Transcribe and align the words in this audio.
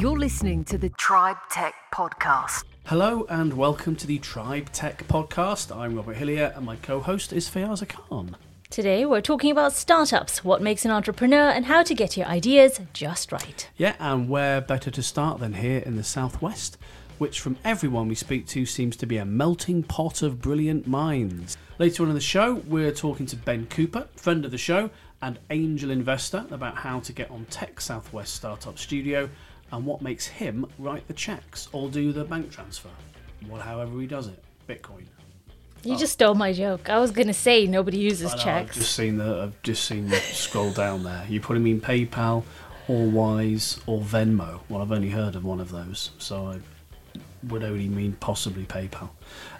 You're 0.00 0.18
listening 0.18 0.64
to 0.64 0.78
the 0.78 0.88
Tribe 0.88 1.36
Tech 1.50 1.74
Podcast. 1.92 2.64
Hello 2.86 3.26
and 3.28 3.52
welcome 3.52 3.94
to 3.96 4.06
the 4.06 4.18
Tribe 4.18 4.72
Tech 4.72 5.06
Podcast. 5.08 5.76
I'm 5.76 5.94
Robert 5.94 6.16
Hillier 6.16 6.54
and 6.56 6.64
my 6.64 6.76
co 6.76 7.00
host 7.00 7.34
is 7.34 7.50
Fayaza 7.50 7.86
Khan. 7.86 8.34
Today 8.70 9.04
we're 9.04 9.20
talking 9.20 9.52
about 9.52 9.74
startups, 9.74 10.42
what 10.42 10.62
makes 10.62 10.86
an 10.86 10.90
entrepreneur, 10.90 11.50
and 11.50 11.66
how 11.66 11.82
to 11.82 11.94
get 11.94 12.16
your 12.16 12.26
ideas 12.28 12.80
just 12.94 13.30
right. 13.30 13.68
Yeah, 13.76 13.94
and 14.00 14.30
where 14.30 14.62
better 14.62 14.90
to 14.90 15.02
start 15.02 15.38
than 15.38 15.52
here 15.52 15.80
in 15.80 15.96
the 15.96 16.02
Southwest, 16.02 16.78
which 17.18 17.38
from 17.38 17.58
everyone 17.62 18.08
we 18.08 18.14
speak 18.14 18.46
to 18.46 18.64
seems 18.64 18.96
to 18.96 19.06
be 19.06 19.18
a 19.18 19.26
melting 19.26 19.82
pot 19.82 20.22
of 20.22 20.40
brilliant 20.40 20.86
minds. 20.86 21.58
Later 21.78 22.04
on 22.04 22.08
in 22.08 22.14
the 22.14 22.22
show, 22.22 22.54
we're 22.66 22.92
talking 22.92 23.26
to 23.26 23.36
Ben 23.36 23.66
Cooper, 23.66 24.08
friend 24.16 24.46
of 24.46 24.50
the 24.50 24.56
show 24.56 24.88
and 25.20 25.38
angel 25.50 25.90
investor, 25.90 26.46
about 26.50 26.76
how 26.76 27.00
to 27.00 27.12
get 27.12 27.30
on 27.30 27.44
Tech 27.50 27.82
Southwest 27.82 28.34
Startup 28.34 28.78
Studio 28.78 29.28
and 29.72 29.86
what 29.86 30.02
makes 30.02 30.26
him 30.26 30.66
write 30.78 31.06
the 31.06 31.14
checks 31.14 31.68
or 31.72 31.88
do 31.88 32.12
the 32.12 32.24
bank 32.24 32.50
transfer. 32.50 32.90
Well, 33.48 33.60
however 33.60 34.00
he 34.00 34.06
does 34.06 34.26
it. 34.26 34.42
Bitcoin. 34.68 35.04
You 35.82 35.94
oh. 35.94 35.98
just 35.98 36.12
stole 36.12 36.34
my 36.34 36.52
joke. 36.52 36.90
I 36.90 36.98
was 36.98 37.10
gonna 37.10 37.34
say 37.34 37.66
nobody 37.66 37.98
uses 37.98 38.32
know, 38.32 38.38
checks. 38.38 38.76
I've 38.76 38.82
just 38.82 38.94
seen 38.94 39.16
the. 39.16 39.42
I've 39.42 39.62
just 39.62 39.84
seen 39.84 40.08
the 40.08 40.16
scroll 40.20 40.72
down 40.72 41.04
there. 41.04 41.24
You 41.28 41.40
probably 41.40 41.62
mean 41.62 41.80
PayPal, 41.80 42.44
or 42.86 43.06
Wise, 43.06 43.80
or 43.86 44.00
Venmo. 44.00 44.60
Well, 44.68 44.82
I've 44.82 44.92
only 44.92 45.10
heard 45.10 45.36
of 45.36 45.44
one 45.44 45.60
of 45.60 45.70
those, 45.70 46.10
so 46.18 46.48
I 46.48 46.60
would 47.48 47.64
only 47.64 47.88
mean 47.88 48.12
possibly 48.20 48.64
PayPal. 48.64 49.10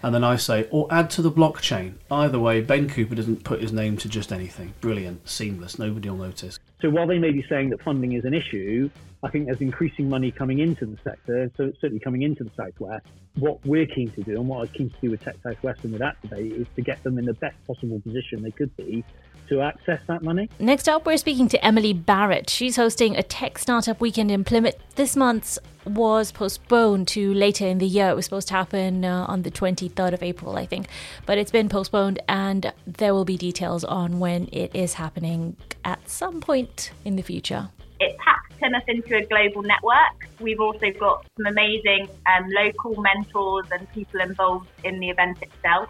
And 0.02 0.15
then 0.15 0.23
I 0.23 0.37
say, 0.37 0.68
or 0.70 0.87
add 0.90 1.09
to 1.10 1.23
the 1.23 1.30
blockchain. 1.30 1.95
Either 2.10 2.38
way, 2.38 2.60
Ben 2.60 2.88
Cooper 2.88 3.15
doesn't 3.15 3.45
put 3.45 3.62
his 3.62 3.73
name 3.73 3.96
to 3.98 4.09
just 4.09 4.32
anything. 4.32 4.74
Brilliant, 4.82 5.27
seamless. 5.29 5.79
Nobody 5.79 6.10
will 6.10 6.18
notice. 6.18 6.59
So 6.80 6.88
while 6.88 7.06
they 7.06 7.18
may 7.18 7.30
be 7.30 7.44
saying 7.48 7.70
that 7.70 7.82
funding 7.82 8.12
is 8.12 8.24
an 8.24 8.34
issue, 8.34 8.90
I 9.22 9.28
think 9.28 9.46
there's 9.46 9.60
increasing 9.60 10.08
money 10.08 10.30
coming 10.30 10.60
into 10.60 10.86
the 10.86 10.96
sector, 11.04 11.50
so 11.56 11.64
it's 11.64 11.80
certainly 11.80 12.00
coming 12.00 12.22
into 12.22 12.42
the 12.42 12.50
Southwest. 12.56 13.06
What 13.34 13.64
we're 13.66 13.87
keen 13.87 14.10
to 14.12 14.22
do 14.22 14.37
and 14.37 14.48
what 14.48 14.59
I 14.59 14.60
was 14.62 14.70
keen 14.70 14.88
to 14.88 14.96
do 15.00 15.10
with 15.10 15.22
Tech 15.22 15.37
Southwest 15.42 15.84
and 15.84 15.92
with 15.92 16.00
Activate 16.00 16.52
is 16.52 16.66
to 16.76 16.82
get 16.82 17.02
them 17.02 17.18
in 17.18 17.26
the 17.26 17.34
best 17.34 17.56
possible 17.66 18.00
position 18.00 18.42
they 18.42 18.50
could 18.50 18.74
be 18.76 19.04
to 19.50 19.60
access 19.60 20.00
that 20.06 20.22
money. 20.22 20.48
Next 20.59 20.88
up, 20.88 21.04
we're 21.04 21.18
speaking 21.18 21.48
to 21.48 21.62
Emily 21.62 21.92
Barrett. 21.92 22.48
She's 22.48 22.76
hosting 22.76 23.16
a 23.16 23.22
tech 23.22 23.59
startup 23.59 24.00
weekend 24.00 24.30
in 24.30 24.44
Plymouth. 24.44 24.76
This 24.94 25.16
month's 25.16 25.59
was 25.84 26.30
postponed 26.30 27.09
to 27.09 27.34
later 27.34 27.66
in 27.66 27.78
the 27.78 27.87
year. 27.87 28.10
It 28.10 28.15
was 28.15 28.24
supposed 28.26 28.48
to 28.48 28.54
happen 28.54 29.04
uh, 29.04 29.26
on 29.28 29.42
the 29.42 29.50
23rd 29.50 30.12
of 30.12 30.22
April, 30.22 30.56
I 30.56 30.66
think, 30.66 30.88
but 31.26 31.37
it's 31.37 31.50
been 31.50 31.68
postponed, 31.68 32.20
and 32.28 32.72
there 32.87 33.12
will 33.12 33.24
be 33.24 33.37
details 33.37 33.82
on 33.84 34.20
when 34.20 34.48
it 34.52 34.74
is 34.74 34.94
happening 34.94 35.56
at 35.84 36.09
some 36.09 36.40
point 36.40 36.92
in 37.04 37.16
the 37.16 37.23
future. 37.23 37.70
it 38.00 38.16
taps 38.24 38.50
Plymouth 38.59 38.88
into 38.88 39.16
a 39.16 39.24
global 39.26 39.62
network. 39.62 40.28
We've 40.40 40.60
also 40.60 40.90
got 40.98 41.26
some 41.37 41.46
amazing 41.46 42.09
um, 42.26 42.48
local 42.48 43.00
mentors 43.00 43.66
and 43.72 43.90
people 43.92 44.20
involved 44.20 44.68
in 44.84 45.00
the 45.00 45.10
event 45.10 45.38
itself. 45.42 45.88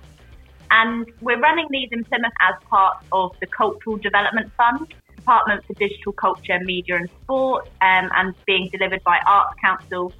And 0.71 1.07
we're 1.21 1.41
running 1.41 1.67
these 1.71 1.89
in 1.91 2.05
Plymouth 2.05 2.33
as 2.41 2.55
part 2.69 3.05
of 3.11 3.35
the 3.41 3.47
Cultural 3.47 3.97
Development 3.97 4.51
Fund, 4.57 4.95
Department 5.17 5.65
for 5.67 5.75
Digital 5.75 6.13
Culture, 6.13 6.59
Media 6.61 6.97
and 6.97 7.09
Sport, 7.23 7.69
um, 7.81 8.09
and 8.15 8.35
being 8.47 8.69
delivered 8.71 9.03
by 9.03 9.19
Arts 9.27 9.55
Council. 9.61 10.13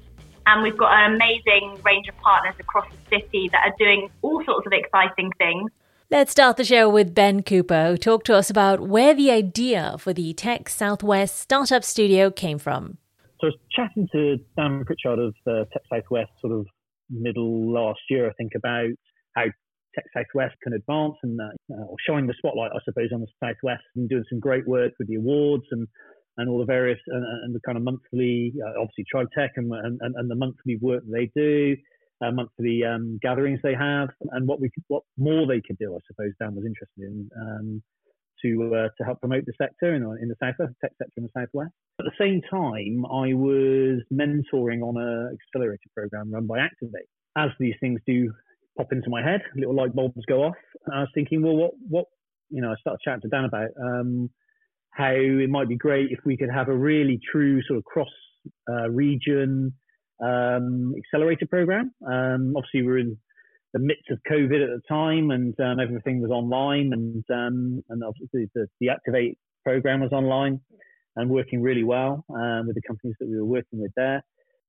And 0.45 0.63
we've 0.63 0.77
got 0.77 0.91
an 0.93 1.13
amazing 1.13 1.79
range 1.83 2.07
of 2.09 2.17
partners 2.17 2.55
across 2.59 2.87
the 2.89 3.17
city 3.19 3.49
that 3.51 3.61
are 3.65 3.75
doing 3.79 4.09
all 4.21 4.43
sorts 4.43 4.67
of 4.67 4.73
exciting 4.73 5.31
things. 5.37 5.71
Let's 6.11 6.31
start 6.31 6.57
the 6.57 6.65
show 6.65 6.89
with 6.89 7.15
Ben 7.15 7.41
Cooper, 7.41 7.91
who 7.91 7.95
talked 7.95 8.25
to 8.25 8.35
us 8.35 8.49
about 8.49 8.81
where 8.81 9.13
the 9.13 9.31
idea 9.31 9.95
for 9.97 10.11
the 10.11 10.33
Tech 10.33 10.67
Southwest 10.67 11.39
Startup 11.39 11.85
Studio 11.85 12.29
came 12.29 12.57
from. 12.57 12.97
So 13.39 13.47
I 13.47 13.51
was 13.51 13.55
chatting 13.71 14.09
to 14.11 14.35
Dan 14.57 14.83
Pritchard 14.85 15.19
of 15.19 15.33
uh, 15.47 15.63
Tech 15.71 15.83
Southwest 15.89 16.31
sort 16.41 16.51
of 16.51 16.67
middle 17.09 17.71
last 17.71 18.01
year, 18.09 18.29
I 18.29 18.33
think, 18.33 18.51
about 18.57 18.89
how 19.37 19.43
Tech 19.95 20.03
Southwest 20.13 20.55
can 20.61 20.73
advance 20.73 21.15
and 21.23 21.39
uh, 21.39 21.85
shine 22.05 22.27
the 22.27 22.35
spotlight, 22.39 22.71
I 22.75 22.79
suppose, 22.83 23.11
on 23.13 23.21
the 23.21 23.27
Southwest 23.41 23.83
and 23.95 24.09
doing 24.09 24.25
some 24.29 24.41
great 24.41 24.67
work 24.67 24.91
with 24.99 25.07
the 25.07 25.15
awards 25.15 25.63
and 25.71 25.87
and 26.35 26.49
all 26.49 26.59
the 26.59 26.65
various 26.65 26.99
and, 27.07 27.23
and 27.23 27.55
the 27.55 27.61
kind 27.65 27.77
of 27.77 27.85
monthly, 27.85 28.51
uh, 28.61 28.81
obviously 28.81 29.05
Tribe 29.09 29.27
Tech 29.33 29.51
and, 29.55 29.71
and 29.71 30.01
and 30.01 30.29
the 30.29 30.35
monthly 30.35 30.77
work 30.81 31.03
they 31.09 31.31
do, 31.33 31.77
uh, 32.21 32.31
monthly 32.31 32.83
um, 32.83 33.19
gatherings 33.21 33.59
they 33.63 33.73
have, 33.73 34.09
and 34.31 34.47
what 34.47 34.59
we 34.59 34.69
could, 34.69 34.83
what 34.87 35.03
more 35.17 35.47
they 35.47 35.61
could 35.61 35.77
do. 35.77 35.95
I 35.95 35.99
suppose 36.07 36.33
Dan 36.39 36.55
was 36.55 36.65
interested 36.65 37.03
in. 37.03 37.29
Um, 37.39 37.83
to 38.43 38.73
uh, 38.75 38.89
to 38.97 39.03
help 39.03 39.19
promote 39.19 39.45
the 39.45 39.53
sector 39.61 39.93
in, 39.93 40.01
in 40.19 40.27
the 40.27 40.35
southwest, 40.41 40.73
tech 40.81 40.91
sector 40.97 41.13
in 41.17 41.23
the 41.23 41.29
southwest. 41.39 41.71
At 41.99 42.05
the 42.05 42.11
same 42.19 42.41
time, 42.49 43.05
I 43.05 43.33
was 43.33 44.01
mentoring 44.11 44.81
on 44.81 44.97
an 44.97 45.37
accelerator 45.37 45.89
program 45.95 46.31
run 46.33 46.47
by 46.47 46.57
Activate. 46.57 47.05
As 47.37 47.49
these 47.59 47.75
things 47.79 47.99
do 48.07 48.33
pop 48.77 48.91
into 48.91 49.11
my 49.11 49.21
head, 49.21 49.41
little 49.55 49.75
light 49.75 49.93
bulbs 49.93 50.25
go 50.27 50.43
off. 50.43 50.55
I 50.91 51.01
was 51.01 51.09
thinking, 51.13 51.43
well, 51.43 51.55
what 51.55 51.71
what 51.87 52.05
you 52.49 52.61
know, 52.61 52.71
I 52.71 52.75
started 52.81 52.99
chatting 53.03 53.21
to 53.21 53.27
Dan 53.29 53.45
about 53.45 53.69
um, 53.81 54.29
how 54.91 55.11
it 55.13 55.49
might 55.49 55.69
be 55.69 55.77
great 55.77 56.11
if 56.11 56.19
we 56.25 56.37
could 56.37 56.49
have 56.49 56.67
a 56.67 56.75
really 56.75 57.19
true 57.31 57.61
sort 57.63 57.77
of 57.77 57.85
cross 57.85 58.09
uh, 58.69 58.89
region 58.89 59.73
um, 60.21 60.93
accelerator 60.97 61.47
program. 61.47 61.93
Um, 62.05 62.53
obviously, 62.55 62.83
we're 62.83 62.99
in 62.99 63.17
the 63.73 63.79
midst 63.79 64.09
of 64.09 64.19
COVID 64.29 64.63
at 64.63 64.69
the 64.69 64.81
time, 64.87 65.31
and 65.31 65.57
um, 65.59 65.79
everything 65.79 66.21
was 66.21 66.31
online, 66.31 66.91
and 66.93 67.23
um, 67.29 67.83
and 67.89 68.03
obviously 68.03 68.49
the, 68.53 68.67
the 68.79 68.89
Activate 68.89 69.37
program 69.63 70.01
was 70.01 70.11
online 70.11 70.59
and 71.15 71.29
working 71.29 71.61
really 71.61 71.83
well 71.83 72.25
um, 72.33 72.67
with 72.67 72.75
the 72.75 72.81
companies 72.81 73.15
that 73.19 73.27
we 73.27 73.37
were 73.37 73.45
working 73.45 73.81
with 73.81 73.91
there. 73.95 74.23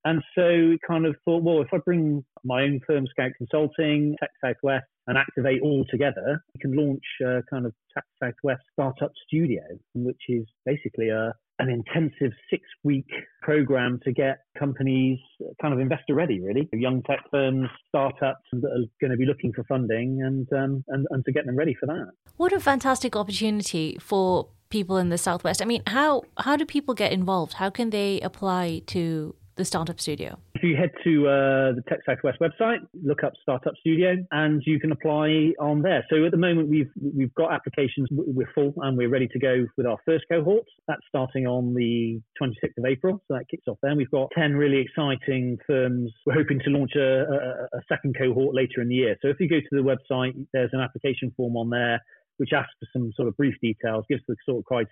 And 0.05 0.21
so 0.35 0.49
we 0.49 0.79
kind 0.87 1.07
of 1.07 1.15
thought, 1.25 1.45
well, 1.45 1.63
if 1.63 1.69
I 1.73 1.79
bring 1.79 2.25
my 2.43 2.63
own 2.63 2.81
firm, 2.87 3.07
Scout 3.07 3.31
Consulting, 3.39 4.17
Tech 4.19 4.31
Southwest, 4.45 4.87
and 5.07 5.17
Activate 5.17 5.63
all 5.63 5.85
together, 5.89 6.43
we 6.55 6.61
can 6.61 6.77
launch 6.77 7.05
a 7.23 7.43
kind 7.49 7.67
of 7.67 7.73
Tech 7.95 8.05
Southwest 8.21 8.63
Startup 8.73 9.13
Studio, 9.27 9.63
which 9.95 10.23
is 10.29 10.45
basically 10.67 11.09
a 11.11 11.33
an 11.59 11.69
intensive 11.69 12.33
six 12.51 12.65
week 12.83 13.07
program 13.43 14.01
to 14.05 14.13
get 14.13 14.39
companies 14.59 15.19
kind 15.61 15.73
of 15.75 15.81
investor 15.81 16.15
ready, 16.15 16.41
really. 16.41 16.69
Young 16.73 17.03
tech 17.03 17.21
firms, 17.31 17.69
startups 17.89 18.47
that 18.53 18.69
are 18.69 18.87
going 19.01 19.11
to 19.11 19.17
be 19.17 19.27
looking 19.27 19.53
for 19.53 19.65
funding 19.65 20.23
and, 20.23 20.49
um, 20.53 20.85
and, 20.89 21.07
and 21.11 21.25
to 21.25 21.33
get 21.33 21.47
them 21.47 21.57
ready 21.57 21.75
for 21.79 21.87
that. 21.87 22.09
What 22.37 22.53
a 22.53 22.61
fantastic 22.61 23.15
opportunity 23.15 23.99
for 24.01 24.49
people 24.71 24.97
in 24.97 25.11
the 25.11 25.19
Southwest. 25.19 25.63
I 25.63 25.67
mean, 25.67 25.83
how 25.87 26.23
how 26.39 26.57
do 26.57 26.65
people 26.65 26.95
get 26.95 27.13
involved? 27.13 27.55
How 27.55 27.71
can 27.71 27.91
they 27.91 28.21
apply 28.21 28.83
to 28.87 29.35
the 29.63 29.67
startup 29.67 30.01
studio? 30.01 30.37
If 30.55 30.65
you 30.65 30.75
head 30.77 30.91
to 31.05 31.29
uh, 31.29 31.73
the 31.79 31.83
Tech 31.89 32.01
Southwest 32.05 32.39
website, 32.41 32.79
look 33.01 33.23
up 33.23 33.33
Startup 33.43 33.73
Studio, 33.79 34.17
and 34.33 34.61
you 34.67 34.81
can 34.81 34.91
apply 34.91 35.53
on 35.61 35.83
there. 35.83 36.05
So 36.11 36.25
at 36.25 36.33
the 36.33 36.37
moment, 36.37 36.69
we've 36.69 36.91
we've 37.01 37.35
got 37.35 37.53
applications. 37.53 38.09
We're 38.11 38.51
full, 38.55 38.75
and 38.79 38.99
we're 38.99 39.09
ready 39.09 39.29
to 39.29 39.39
go 39.39 39.67
with 39.77 39.87
our 39.87 39.99
first 40.05 40.25
cohort. 40.31 40.65
That's 40.89 41.03
starting 41.09 41.47
on 41.47 41.75
the 41.75 42.21
26th 42.43 42.79
of 42.79 42.85
April, 42.85 43.23
so 43.29 43.35
that 43.35 43.45
kicks 43.49 43.69
off 43.69 43.79
then. 43.83 43.97
We've 43.97 44.11
got 44.11 44.31
10 44.37 44.57
really 44.57 44.81
exciting 44.81 45.59
firms. 45.67 46.11
We're 46.27 46.35
hoping 46.35 46.61
to 46.65 46.71
launch 46.71 46.93
a, 46.97 47.23
a, 47.23 47.79
a 47.79 47.83
second 47.89 48.17
cohort 48.19 48.55
later 48.55 48.83
in 48.83 48.89
the 48.89 48.97
year. 48.97 49.17
So 49.23 49.29
if 49.29 49.37
you 49.39 49.49
go 49.49 49.61
to 49.61 49.71
the 49.71 49.83
website, 49.83 50.35
there's 50.53 50.71
an 50.73 50.81
application 50.81 51.33
form 51.37 51.57
on 51.57 51.71
there 51.71 52.01
which 52.39 52.53
asks 52.53 52.73
for 52.81 52.87
some 52.93 53.13
sort 53.15 53.29
of 53.29 53.37
brief 53.37 53.55
details, 53.63 54.05
gives 54.09 54.23
the 54.29 54.37
sort 54.47 54.65
of 54.69 54.87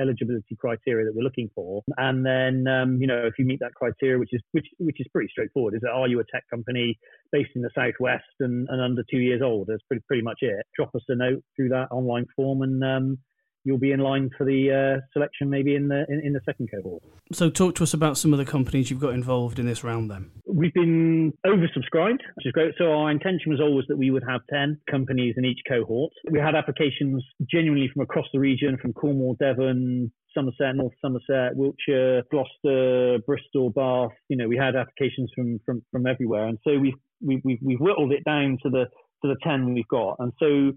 eligibility 0.00 0.56
criteria 0.58 1.04
that 1.04 1.14
we're 1.14 1.22
looking 1.22 1.50
for, 1.54 1.82
and 1.98 2.24
then 2.24 2.66
um, 2.68 3.00
you 3.00 3.06
know 3.06 3.26
if 3.26 3.34
you 3.38 3.44
meet 3.44 3.60
that 3.60 3.74
criteria, 3.74 4.18
which 4.18 4.32
is 4.32 4.42
which 4.52 4.66
which 4.78 5.00
is 5.00 5.06
pretty 5.12 5.28
straightforward, 5.30 5.74
is 5.74 5.80
that 5.82 5.90
are 5.90 6.08
you 6.08 6.20
a 6.20 6.24
tech 6.32 6.44
company 6.50 6.98
based 7.32 7.50
in 7.54 7.62
the 7.62 7.70
southwest 7.74 8.24
and, 8.40 8.68
and 8.68 8.80
under 8.80 9.02
two 9.10 9.18
years 9.18 9.42
old? 9.42 9.68
That's 9.68 9.82
pretty 9.88 10.02
pretty 10.06 10.22
much 10.22 10.38
it. 10.40 10.64
Drop 10.76 10.94
us 10.94 11.02
a 11.08 11.16
note 11.16 11.42
through 11.54 11.70
that 11.70 11.88
online 11.90 12.26
form, 12.36 12.62
and 12.62 12.82
um, 12.82 13.18
you'll 13.66 13.78
be 13.78 13.90
in 13.90 14.00
line 14.00 14.30
for 14.38 14.46
the 14.46 14.70
uh, 14.70 15.06
selection 15.12 15.50
maybe 15.50 15.74
in 15.74 15.88
the 15.88 16.06
in, 16.08 16.22
in 16.24 16.32
the 16.32 16.40
second 16.46 16.68
cohort. 16.72 17.02
So, 17.32 17.50
talk 17.50 17.74
to 17.76 17.82
us 17.82 17.92
about 17.92 18.16
some 18.16 18.32
of 18.32 18.38
the 18.38 18.44
companies 18.44 18.90
you've 18.90 19.00
got 19.00 19.12
involved 19.12 19.58
in 19.58 19.66
this 19.66 19.82
round 19.82 20.10
then. 20.10 20.30
We've 20.46 20.72
been 20.72 21.32
oversubscribed, 21.44 22.20
which 22.36 22.46
is 22.46 22.52
great. 22.52 22.74
So 22.78 22.92
our 22.92 23.10
intention 23.10 23.50
was 23.50 23.60
always 23.60 23.84
that 23.88 23.98
we 23.98 24.10
would 24.10 24.22
have 24.28 24.40
10 24.48 24.78
companies 24.90 25.34
in 25.36 25.44
each 25.44 25.58
cohort. 25.68 26.12
We 26.30 26.38
had 26.38 26.54
applications 26.54 27.24
genuinely 27.50 27.90
from 27.92 28.02
across 28.02 28.26
the 28.32 28.38
region, 28.38 28.78
from 28.80 28.92
Cornwall, 28.92 29.36
Devon, 29.38 30.12
Somerset, 30.32 30.76
North 30.76 30.92
Somerset, 31.02 31.56
Wiltshire, 31.56 32.22
Gloucester, 32.30 33.18
Bristol, 33.26 33.70
Bath. 33.70 34.16
You 34.28 34.36
know, 34.36 34.48
we 34.48 34.56
had 34.56 34.76
applications 34.76 35.30
from 35.34 35.58
from, 35.66 35.82
from 35.90 36.06
everywhere, 36.06 36.46
and 36.46 36.58
so 36.64 36.78
we've 36.78 36.94
we, 37.20 37.40
we've 37.44 37.58
we've 37.62 37.80
whittled 37.80 38.12
it 38.12 38.24
down 38.24 38.58
to 38.62 38.70
the 38.70 38.86
to 39.22 39.28
the 39.28 39.36
10 39.42 39.74
we've 39.74 39.88
got. 39.88 40.16
And 40.18 40.32
so 40.38 40.72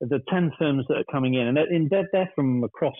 the 0.00 0.20
10 0.28 0.52
firms 0.58 0.86
that 0.88 0.96
are 0.96 1.12
coming 1.12 1.34
in, 1.34 1.46
and 1.46 1.56
they're, 1.90 2.08
they're, 2.12 2.32
from 2.34 2.64
across. 2.64 2.94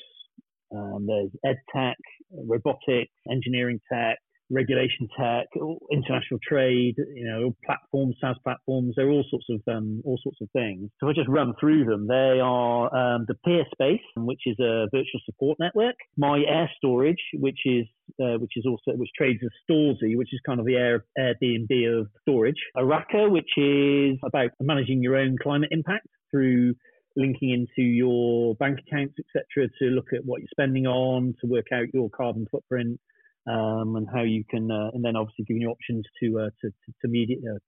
Um, 0.74 1.06
there's 1.06 1.30
ed 1.44 1.58
tech, 1.74 1.96
robotics, 2.30 3.12
engineering 3.28 3.80
tech, 3.92 4.18
regulation 4.50 5.08
tech, 5.18 5.46
international 5.90 6.38
trade, 6.46 6.96
you 7.14 7.24
know, 7.24 7.54
platforms, 7.64 8.16
SaaS 8.20 8.36
platforms. 8.42 8.94
There 8.96 9.06
are 9.06 9.10
all 9.10 9.24
sorts 9.30 9.46
of 9.50 9.60
um, 9.72 10.02
all 10.04 10.18
sorts 10.22 10.38
of 10.42 10.48
things. 10.52 10.90
So 11.00 11.08
if 11.08 11.12
I 11.16 11.20
just 11.20 11.28
run 11.28 11.54
through 11.58 11.84
them, 11.84 12.06
they 12.06 12.40
are 12.42 12.84
um, 12.94 13.24
the 13.28 13.34
Peer 13.44 13.64
Space, 13.72 14.04
which 14.16 14.42
is 14.46 14.58
a 14.60 14.86
virtual 14.92 15.20
support 15.24 15.58
network. 15.60 15.94
My 16.16 16.42
Air 16.46 16.70
Storage, 16.76 17.22
which 17.34 17.60
is 17.64 17.86
uh, 18.20 18.38
which 18.38 18.52
is 18.56 18.66
also 18.66 18.96
which 18.96 19.10
trades 19.16 19.40
as 19.42 19.50
Storzy, 19.68 20.16
which 20.16 20.32
is 20.32 20.40
kind 20.44 20.60
of 20.60 20.66
the 20.66 20.76
Air, 20.76 21.04
Airbnb 21.18 22.00
of 22.00 22.08
storage. 22.22 22.60
Oraka, 22.76 23.30
which 23.30 23.50
is 23.56 24.18
about 24.24 24.50
managing 24.60 25.02
your 25.02 25.16
own 25.16 25.36
climate 25.40 25.70
impact 25.72 26.06
through 26.30 26.74
linking 27.16 27.50
into 27.50 27.86
your 27.86 28.54
bank 28.56 28.78
accounts, 28.86 29.14
etc., 29.18 29.68
to 29.80 29.86
look 29.86 30.08
at 30.14 30.24
what 30.24 30.40
you're 30.40 30.48
spending 30.50 30.86
on, 30.86 31.34
to 31.40 31.46
work 31.46 31.66
out 31.72 31.86
your 31.92 32.08
carbon 32.10 32.46
footprint, 32.50 33.00
um, 33.48 33.96
and 33.96 34.06
how 34.12 34.22
you 34.22 34.44
can, 34.48 34.70
uh, 34.70 34.90
and 34.92 35.04
then 35.04 35.16
obviously 35.16 35.44
giving 35.46 35.62
you 35.62 35.70
options 35.70 36.04
to 36.22 36.40
uh, 36.40 36.50
to 36.60 36.70
to, 36.70 36.92
to, 37.02 37.08
media, 37.08 37.36
uh, 37.36 37.58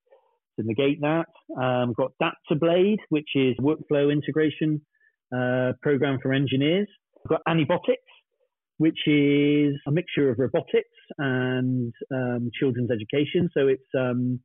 to 0.60 0.66
negate 0.66 1.00
that. 1.00 1.26
Um, 1.60 1.94
got 1.94 2.12
Blade, 2.60 3.00
which 3.08 3.30
is 3.34 3.54
workflow 3.60 4.12
integration 4.12 4.80
uh, 5.34 5.72
program 5.82 6.18
for 6.22 6.32
engineers. 6.32 6.88
We've 7.24 7.38
got 7.38 7.42
Anibotics, 7.48 7.96
which 8.78 8.98
is 9.06 9.74
a 9.86 9.90
mixture 9.90 10.30
of 10.30 10.38
robotics 10.38 10.88
and 11.18 11.92
um, 12.12 12.50
children's 12.58 12.90
education. 12.90 13.48
So 13.54 13.68
it's 13.68 13.82
um, 13.98 14.40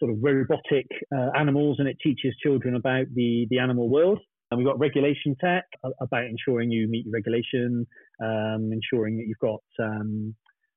sort 0.00 0.10
of 0.10 0.18
robotic 0.20 0.86
uh, 1.14 1.30
animals, 1.38 1.76
and 1.78 1.88
it 1.88 1.96
teaches 2.02 2.34
children 2.42 2.74
about 2.74 3.06
the 3.14 3.46
the 3.50 3.58
animal 3.58 3.88
world. 3.88 4.18
And 4.50 4.58
we've 4.58 4.66
got 4.66 4.80
regulation 4.80 5.36
tech 5.40 5.64
about 6.00 6.24
ensuring 6.24 6.72
you 6.72 6.88
meet 6.88 7.06
your 7.06 7.12
regulation, 7.12 7.86
um, 8.20 8.70
ensuring 8.72 9.18
that 9.18 9.26
you've 9.28 9.38
got 9.38 9.62
um, 9.80 10.34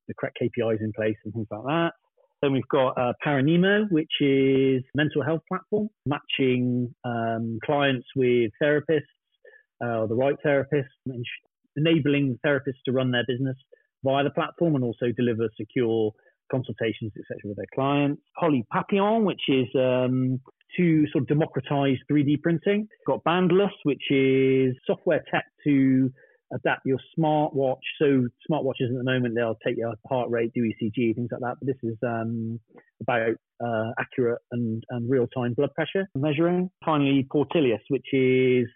the 0.07 0.13
correct 0.13 0.37
KPIs 0.39 0.79
in 0.79 0.91
place 0.95 1.15
and 1.25 1.33
things 1.33 1.47
like 1.49 1.63
that. 1.63 1.91
Then 2.43 2.51
we've 2.51 2.67
got 2.69 2.97
uh, 2.97 3.13
Paranemo, 3.25 3.89
which 3.89 4.11
is 4.19 4.83
mental 4.93 5.23
health 5.23 5.41
platform, 5.47 5.87
matching 6.05 6.93
um, 7.05 7.57
clients 7.65 8.05
with 8.15 8.51
therapists, 8.61 9.07
uh, 9.83 10.05
the 10.07 10.15
right 10.15 10.35
therapists, 10.45 10.83
enabling 11.77 12.37
therapists 12.45 12.83
to 12.85 12.91
run 12.91 13.11
their 13.11 13.23
business 13.27 13.55
via 14.03 14.23
the 14.23 14.29
platform 14.31 14.75
and 14.75 14.83
also 14.83 15.07
deliver 15.15 15.47
secure 15.57 16.11
consultations, 16.53 17.11
etc., 17.17 17.39
with 17.45 17.57
their 17.57 17.71
clients. 17.73 18.21
Holly 18.37 18.63
Papillon, 18.71 19.25
which 19.25 19.41
is 19.47 19.67
um, 19.75 20.39
to 20.77 21.05
sort 21.11 21.23
of 21.23 21.27
democratize 21.27 21.97
3D 22.11 22.41
printing. 22.41 22.87
Got 23.07 23.23
Bandless, 23.23 23.75
which 23.83 24.03
is 24.09 24.75
software 24.85 25.23
tech 25.31 25.45
to 25.65 26.11
adapt 26.53 26.85
your 26.85 26.99
smartwatch. 27.17 27.85
So 27.99 28.27
smartwatches 28.49 28.89
at 28.89 28.97
the 28.97 29.03
moment, 29.03 29.35
they'll 29.35 29.57
take 29.65 29.77
your 29.77 29.93
heart 30.09 30.29
rate, 30.29 30.51
do 30.53 30.61
ECG, 30.61 31.15
things 31.15 31.29
like 31.31 31.41
that. 31.41 31.55
But 31.59 31.67
this 31.67 31.77
is 31.83 31.97
um, 32.03 32.59
about 33.01 33.35
uh, 33.63 33.91
accurate 33.99 34.41
and, 34.51 34.83
and 34.89 35.09
real-time 35.09 35.53
blood 35.55 35.73
pressure 35.73 36.07
measuring. 36.15 36.69
Finally, 36.85 37.27
Portilius, 37.31 37.81
which 37.89 38.07
is 38.13 38.67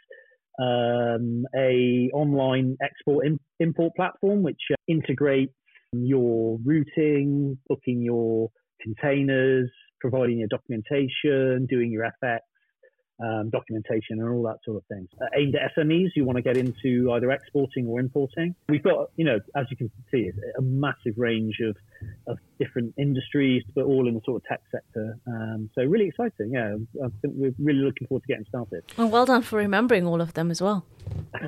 um, 0.60 1.46
a 1.56 2.10
online 2.14 2.78
export 2.82 3.28
import 3.60 3.94
platform 3.96 4.42
which 4.42 4.62
uh, 4.72 4.76
integrates 4.88 5.54
your 5.94 6.58
routing, 6.66 7.58
booking 7.68 8.02
your 8.02 8.50
containers, 8.82 9.70
providing 10.00 10.40
your 10.40 10.48
documentation, 10.48 11.66
doing 11.70 11.92
your 11.92 12.06
FX, 12.24 12.40
um, 13.20 13.50
documentation 13.50 14.20
and 14.20 14.30
all 14.30 14.44
that 14.44 14.58
sort 14.64 14.78
of 14.78 14.86
thing. 14.86 15.08
Uh, 15.20 15.26
aimed 15.36 15.56
at 15.56 15.72
SMEs 15.76 16.10
who 16.16 16.24
want 16.24 16.38
to 16.38 16.42
get 16.42 16.58
into 16.58 17.12
either 17.14 17.32
exporting 17.32 17.88
or 17.88 18.00
importing. 18.00 18.56
We've 18.70 18.84
got, 18.84 19.10
you 19.16 19.26
know, 19.26 19.40
as 19.56 19.66
you 19.70 19.78
can 19.78 19.92
see, 20.12 20.30
a 20.58 20.62
massive 20.62 21.16
range 21.18 21.58
of, 21.64 21.76
of 22.28 22.38
different 22.60 22.94
industries, 22.98 23.64
but 23.76 23.86
all 23.86 24.08
in 24.08 24.14
the 24.14 24.22
sort 24.26 24.42
of 24.42 24.48
tech 24.48 24.62
sector. 24.72 25.18
Um, 25.28 25.70
so 25.74 25.84
really 25.84 26.08
exciting. 26.08 26.52
Yeah, 26.52 26.76
I 27.04 27.08
think 27.22 27.34
we're 27.36 27.56
really 27.60 27.80
looking 27.80 28.08
forward 28.08 28.22
to 28.24 28.28
getting 28.28 28.46
started. 28.50 28.84
Well, 28.98 29.10
well 29.10 29.26
done 29.26 29.42
for 29.42 29.58
remembering 29.58 30.06
all 30.06 30.22
of 30.22 30.34
them 30.34 30.52
as 30.52 30.62
well. 30.62 30.86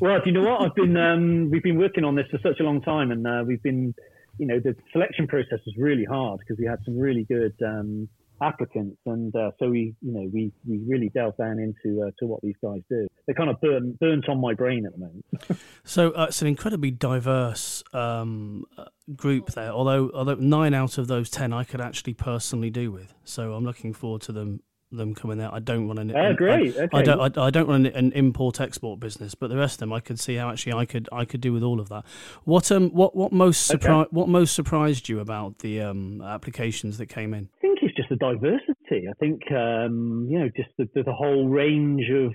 well, 0.00 0.18
do 0.20 0.26
you 0.26 0.32
know 0.32 0.42
what? 0.42 0.62
I've 0.62 0.74
been 0.74 0.96
um, 0.96 1.50
we've 1.50 1.62
been 1.62 1.78
working 1.78 2.04
on 2.04 2.14
this 2.14 2.26
for 2.30 2.38
such 2.42 2.60
a 2.60 2.62
long 2.62 2.80
time, 2.80 3.10
and 3.10 3.26
uh, 3.26 3.44
we've 3.46 3.62
been, 3.62 3.94
you 4.38 4.46
know, 4.46 4.58
the 4.58 4.74
selection 4.92 5.26
process 5.26 5.60
was 5.66 5.74
really 5.76 6.04
hard 6.04 6.40
because 6.40 6.58
we 6.58 6.66
had 6.66 6.78
some 6.84 6.98
really 6.98 7.24
good 7.24 7.54
um, 7.64 8.08
applicants, 8.44 8.98
and 9.06 9.34
uh, 9.34 9.50
so 9.58 9.68
we, 9.68 9.94
you 10.00 10.12
know, 10.12 10.28
we 10.32 10.52
we 10.68 10.80
really 10.86 11.08
delve 11.08 11.36
down 11.36 11.58
into 11.58 12.02
uh, 12.02 12.10
to 12.18 12.26
what 12.26 12.40
these 12.42 12.54
guys 12.62 12.80
do. 12.90 13.06
They're 13.26 13.34
kind 13.34 13.50
of 13.50 13.60
burnt 13.60 13.98
burnt 13.98 14.28
on 14.28 14.40
my 14.40 14.54
brain 14.54 14.86
at 14.86 14.92
the 14.92 14.98
moment. 14.98 15.24
so 15.84 16.10
uh, 16.12 16.26
it's 16.28 16.42
an 16.42 16.48
incredibly 16.48 16.90
diverse 16.90 17.82
um, 17.92 18.64
uh, 18.76 18.84
group 19.16 19.52
there. 19.52 19.70
Although 19.70 20.10
although 20.14 20.34
nine 20.34 20.74
out 20.74 20.98
of 20.98 21.08
those 21.08 21.30
ten 21.30 21.52
I 21.52 21.64
could 21.64 21.80
actually 21.80 22.14
personally 22.14 22.70
do 22.70 22.92
with. 22.92 23.14
So 23.24 23.54
I'm 23.54 23.64
looking 23.64 23.92
forward 23.92 24.22
to 24.22 24.32
them 24.32 24.60
them 24.96 25.14
coming 25.14 25.40
out. 25.40 25.52
I 25.52 25.58
don't 25.58 25.86
want 25.86 25.98
an. 25.98 26.14
Oh, 26.14 26.32
great. 26.34 26.76
I, 26.76 26.82
okay. 26.82 26.98
I 26.98 27.02
don't. 27.02 27.38
I, 27.38 27.46
I, 27.46 27.50
don't 27.50 27.68
want 27.68 27.86
an, 27.86 28.12
import 28.12 28.60
export 28.60 29.00
business, 29.00 29.34
but 29.34 29.50
the 29.50 29.56
rest 29.56 29.76
of 29.76 29.78
them, 29.80 29.92
I 29.92 30.00
could 30.00 30.18
see 30.18 30.36
how 30.36 30.50
actually 30.50 30.74
I 30.74 30.84
could 30.84 31.08
I 31.12 31.24
could 31.24 31.40
do 31.40 31.52
with 31.52 31.62
all 31.62 31.80
of 31.80 31.88
that. 31.88 32.04
What 32.44 32.70
um 32.70 32.90
what 32.90 33.16
what 33.16 33.32
most 33.32 33.70
surpri- 33.70 34.02
okay. 34.02 34.08
what 34.10 34.28
most 34.28 34.54
surprised 34.54 35.08
you 35.08 35.20
about 35.20 35.58
the 35.58 35.80
um 35.80 36.22
applications 36.22 36.98
that 36.98 37.06
came 37.06 37.34
in? 37.34 37.48
I 37.58 37.60
think 37.60 37.78
just 37.96 38.08
the 38.08 38.16
diversity. 38.16 39.08
I 39.08 39.14
think 39.20 39.42
um 39.52 40.26
you 40.30 40.38
know 40.38 40.50
just 40.56 40.70
the 40.78 40.88
the, 41.02 41.12
whole 41.12 41.48
range 41.48 42.10
of, 42.10 42.32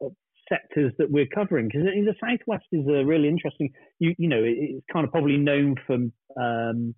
of 0.00 0.12
sectors 0.48 0.92
that 0.98 1.10
we're 1.10 1.26
covering 1.26 1.68
because 1.68 1.84
the 1.84 2.14
southwest 2.20 2.66
is 2.72 2.86
a 2.86 3.04
really 3.04 3.28
interesting. 3.28 3.70
You 3.98 4.14
you 4.18 4.28
know 4.28 4.42
it's 4.42 4.84
kind 4.92 5.04
of 5.04 5.12
probably 5.12 5.36
known 5.36 5.76
for 5.86 5.96
um 6.40 6.94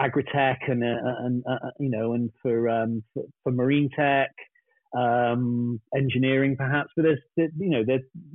agritech 0.00 0.58
and 0.68 0.84
uh, 0.84 1.24
and 1.24 1.42
uh, 1.48 1.66
uh, 1.66 1.70
you 1.80 1.90
know 1.90 2.12
and 2.12 2.30
for 2.42 2.68
um, 2.68 3.02
for, 3.14 3.24
for 3.42 3.52
marine 3.52 3.88
tech 3.96 4.30
um, 4.96 5.80
engineering 5.94 6.56
perhaps, 6.56 6.90
but 6.96 7.04
there's, 7.04 7.50
you 7.58 7.70
know, 7.70 7.84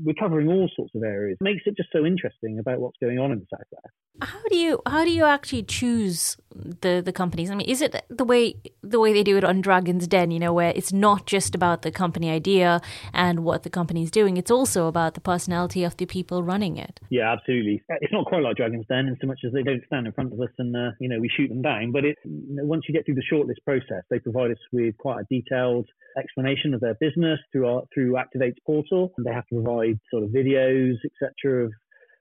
we're 0.04 0.14
covering 0.14 0.48
all 0.48 0.70
sorts 0.76 0.94
of 0.96 1.04
areas. 1.04 1.38
It 1.42 1.44
makes 1.44 1.64
it 1.66 1.76
just 1.76 1.90
so 1.92 2.06
interesting 2.06 2.60
about 2.60 2.80
what's 2.80 2.98
going 3.02 3.20
on 3.20 3.32
in 3.32 3.40
the 3.40 3.46
southwest. 3.50 3.96
How 4.22 4.42
do 4.50 4.58
you 4.58 4.80
how 4.86 5.04
do 5.04 5.10
you 5.10 5.24
actually 5.24 5.64
choose 5.64 6.38
the 6.54 7.02
the 7.04 7.14
companies? 7.14 7.50
I 7.50 7.56
mean, 7.56 7.68
is 7.68 7.82
it 7.82 7.96
the 8.10 8.26
way 8.26 8.56
the 8.84 9.00
way 9.00 9.14
they 9.14 9.24
do 9.24 9.38
it 9.38 9.44
on 9.44 9.62
Dragon's 9.62 10.08
Den? 10.08 10.30
You 10.30 10.40
know, 10.40 10.54
where 10.54 10.74
it's 10.76 10.94
not 10.94 11.26
just 11.26 11.56
about 11.56 11.82
the 11.82 11.92
company 11.92 12.30
idea 12.30 12.82
and 13.14 13.40
what 13.44 13.64
the 13.64 13.70
company 13.70 14.04
is 14.04 14.12
doing; 14.12 14.38
it's 14.38 14.52
also 14.52 14.88
about 14.88 15.16
the 15.16 15.22
personality 15.22 15.84
of 15.84 15.98
the 15.98 16.06
people 16.06 16.44
running 16.44 16.78
it. 16.78 17.00
Yeah, 17.10 17.32
absolutely. 17.32 17.82
It's 18.02 18.14
not 18.14 18.26
quite 18.26 18.44
like 18.44 18.58
Dragon's 18.58 18.86
Den 18.88 19.08
in 19.08 19.18
so 19.20 19.26
much 19.26 19.40
as 19.46 19.54
they 19.54 19.64
don't 19.64 19.84
stand 19.88 20.06
in 20.06 20.14
front 20.14 20.34
of 20.34 20.40
us 20.40 20.54
and 20.60 20.76
uh, 20.76 20.92
you 21.00 21.10
know 21.10 21.20
we 21.20 21.30
shoot 21.30 21.48
them 21.48 21.64
down. 21.64 21.92
But 21.92 22.06
it 22.06 22.18
you 22.24 22.56
know, 22.56 22.66
once 22.66 22.84
you 22.88 22.94
get 22.94 23.06
through 23.06 23.16
the 23.16 23.24
shortlist 23.32 23.64
process, 23.66 24.04
they 24.12 24.20
provide 24.20 24.52
us 24.52 24.60
with 24.72 24.98
quite 24.98 25.22
a 25.22 25.26
detailed 25.32 25.88
explanation 26.18 26.51
of 26.74 26.82
their 26.82 26.96
business 27.00 27.40
through 27.52 27.68
our, 27.68 27.84
through 27.94 28.14
Activate's 28.14 28.60
portal. 28.66 29.12
And 29.18 29.26
they 29.26 29.34
have 29.34 29.46
to 29.48 29.62
provide 29.62 30.00
sort 30.12 30.24
of 30.24 30.30
videos, 30.30 30.96
etc., 31.06 31.66
of 31.66 31.72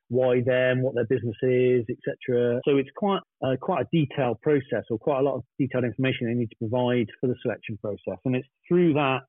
why 0.09 0.43
them, 0.43 0.83
what 0.83 0.95
their 0.95 1.07
business 1.07 1.37
is, 1.43 1.85
etc. 1.89 2.61
So 2.65 2.77
it's 2.77 2.91
quite 2.97 3.21
uh, 3.45 3.57
quite 3.61 3.83
a 3.83 3.89
detailed 3.93 4.41
process, 4.43 4.85
or 4.91 4.99
quite 4.99 5.21
a 5.21 5.23
lot 5.23 5.37
of 5.37 5.45
detailed 5.59 5.85
information 5.85 6.27
they 6.27 6.35
need 6.35 6.51
to 6.51 6.57
provide 6.69 7.07
for 7.21 7.29
the 7.29 7.37
selection 7.43 7.79
process. 7.81 8.19
And 8.25 8.35
it's 8.37 8.49
through 8.69 8.95
that 8.95 9.21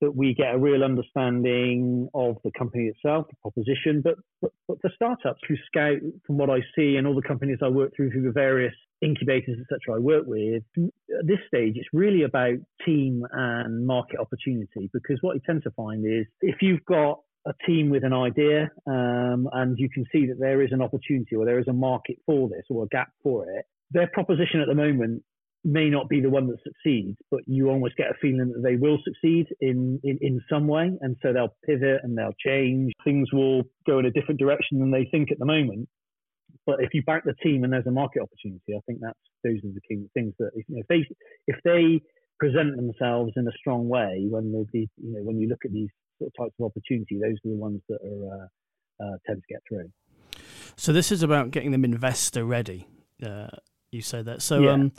that 0.00 0.14
we 0.14 0.34
get 0.34 0.54
a 0.54 0.58
real 0.58 0.84
understanding 0.84 2.08
of 2.14 2.36
the 2.44 2.50
company 2.58 2.84
itself, 2.84 3.26
the 3.28 3.36
proposition. 3.42 4.02
But, 4.02 4.16
but, 4.42 4.52
but 4.68 4.80
for 4.80 4.90
startups, 4.94 5.40
through 5.46 5.56
Scout, 5.66 5.98
from 6.26 6.38
what 6.38 6.50
I 6.50 6.60
see, 6.76 6.96
and 6.96 7.06
all 7.06 7.14
the 7.14 7.26
companies 7.26 7.58
I 7.62 7.68
work 7.68 7.92
through 7.96 8.10
through 8.10 8.22
the 8.22 8.32
various 8.32 8.74
incubators, 9.02 9.58
etc., 9.60 9.96
I 9.96 9.98
work 9.98 10.24
with, 10.26 10.62
at 10.76 11.26
this 11.26 11.38
stage, 11.48 11.74
it's 11.76 11.88
really 11.92 12.22
about 12.22 12.56
team 12.84 13.26
and 13.32 13.86
market 13.86 14.20
opportunity. 14.20 14.90
Because 14.92 15.18
what 15.22 15.34
you 15.34 15.40
tend 15.46 15.62
to 15.62 15.70
find 15.70 16.04
is 16.04 16.26
if 16.40 16.56
you've 16.60 16.84
got 16.84 17.20
a 17.46 17.52
team 17.64 17.90
with 17.90 18.04
an 18.04 18.12
idea 18.12 18.70
um, 18.86 19.48
and 19.52 19.78
you 19.78 19.88
can 19.88 20.04
see 20.12 20.26
that 20.26 20.38
there 20.38 20.62
is 20.62 20.72
an 20.72 20.82
opportunity 20.82 21.36
or 21.36 21.44
there 21.44 21.60
is 21.60 21.68
a 21.68 21.72
market 21.72 22.16
for 22.26 22.48
this 22.48 22.64
or 22.68 22.84
a 22.84 22.88
gap 22.88 23.08
for 23.22 23.48
it, 23.48 23.64
their 23.92 24.08
proposition 24.08 24.60
at 24.60 24.66
the 24.66 24.74
moment 24.74 25.22
may 25.66 25.90
not 25.90 26.08
be 26.08 26.20
the 26.20 26.30
one 26.30 26.46
that 26.46 26.58
succeeds, 26.62 27.18
but 27.30 27.40
you 27.46 27.68
almost 27.68 27.96
get 27.96 28.10
a 28.10 28.14
feeling 28.20 28.52
that 28.54 28.62
they 28.62 28.76
will 28.76 28.98
succeed 29.04 29.46
in, 29.60 30.00
in, 30.04 30.18
in 30.20 30.40
some 30.48 30.68
way. 30.68 30.92
And 31.00 31.16
so 31.22 31.32
they'll 31.32 31.56
pivot 31.66 32.00
and 32.04 32.16
they'll 32.16 32.36
change. 32.38 32.92
Things 33.04 33.32
will 33.32 33.62
go 33.86 33.98
in 33.98 34.06
a 34.06 34.10
different 34.10 34.38
direction 34.38 34.78
than 34.78 34.92
they 34.92 35.08
think 35.10 35.32
at 35.32 35.38
the 35.38 35.44
moment. 35.44 35.88
But 36.64 36.76
if 36.80 36.94
you 36.94 37.02
back 37.02 37.24
the 37.24 37.34
team 37.42 37.64
and 37.64 37.72
there's 37.72 37.86
a 37.86 37.90
market 37.90 38.22
opportunity, 38.22 38.74
I 38.76 38.80
think 38.86 39.00
that's 39.00 39.18
those 39.44 39.58
are 39.58 39.72
the 39.72 39.80
key 39.88 40.08
things 40.14 40.34
that 40.38 40.50
if, 40.54 40.64
you 40.68 40.76
know, 40.76 40.82
if 40.82 40.88
they 40.88 41.06
if 41.46 41.56
they 41.64 42.00
present 42.38 42.76
themselves 42.76 43.32
in 43.36 43.46
a 43.46 43.52
strong 43.58 43.88
way 43.88 44.26
when 44.28 44.52
they 44.52 44.80
you 44.80 45.12
know 45.12 45.22
when 45.22 45.38
you 45.38 45.48
look 45.48 45.64
at 45.64 45.72
these 45.72 45.88
sort 46.18 46.32
of 46.32 46.44
types 46.44 46.54
of 46.58 46.66
opportunity, 46.66 47.20
those 47.20 47.36
are 47.44 47.50
the 47.50 47.56
ones 47.56 47.80
that 47.88 48.00
are 48.02 48.34
uh, 48.34 49.04
uh, 49.04 49.16
tend 49.26 49.42
to 49.42 49.54
get 49.54 49.62
through. 49.68 49.90
So 50.76 50.92
this 50.92 51.12
is 51.12 51.22
about 51.22 51.52
getting 51.52 51.70
them 51.70 51.84
investor 51.84 52.44
ready. 52.44 52.88
Uh, 53.22 53.48
you 53.92 54.02
say 54.02 54.22
that. 54.22 54.42
So 54.42 54.60
yeah. 54.60 54.72
um, 54.72 54.92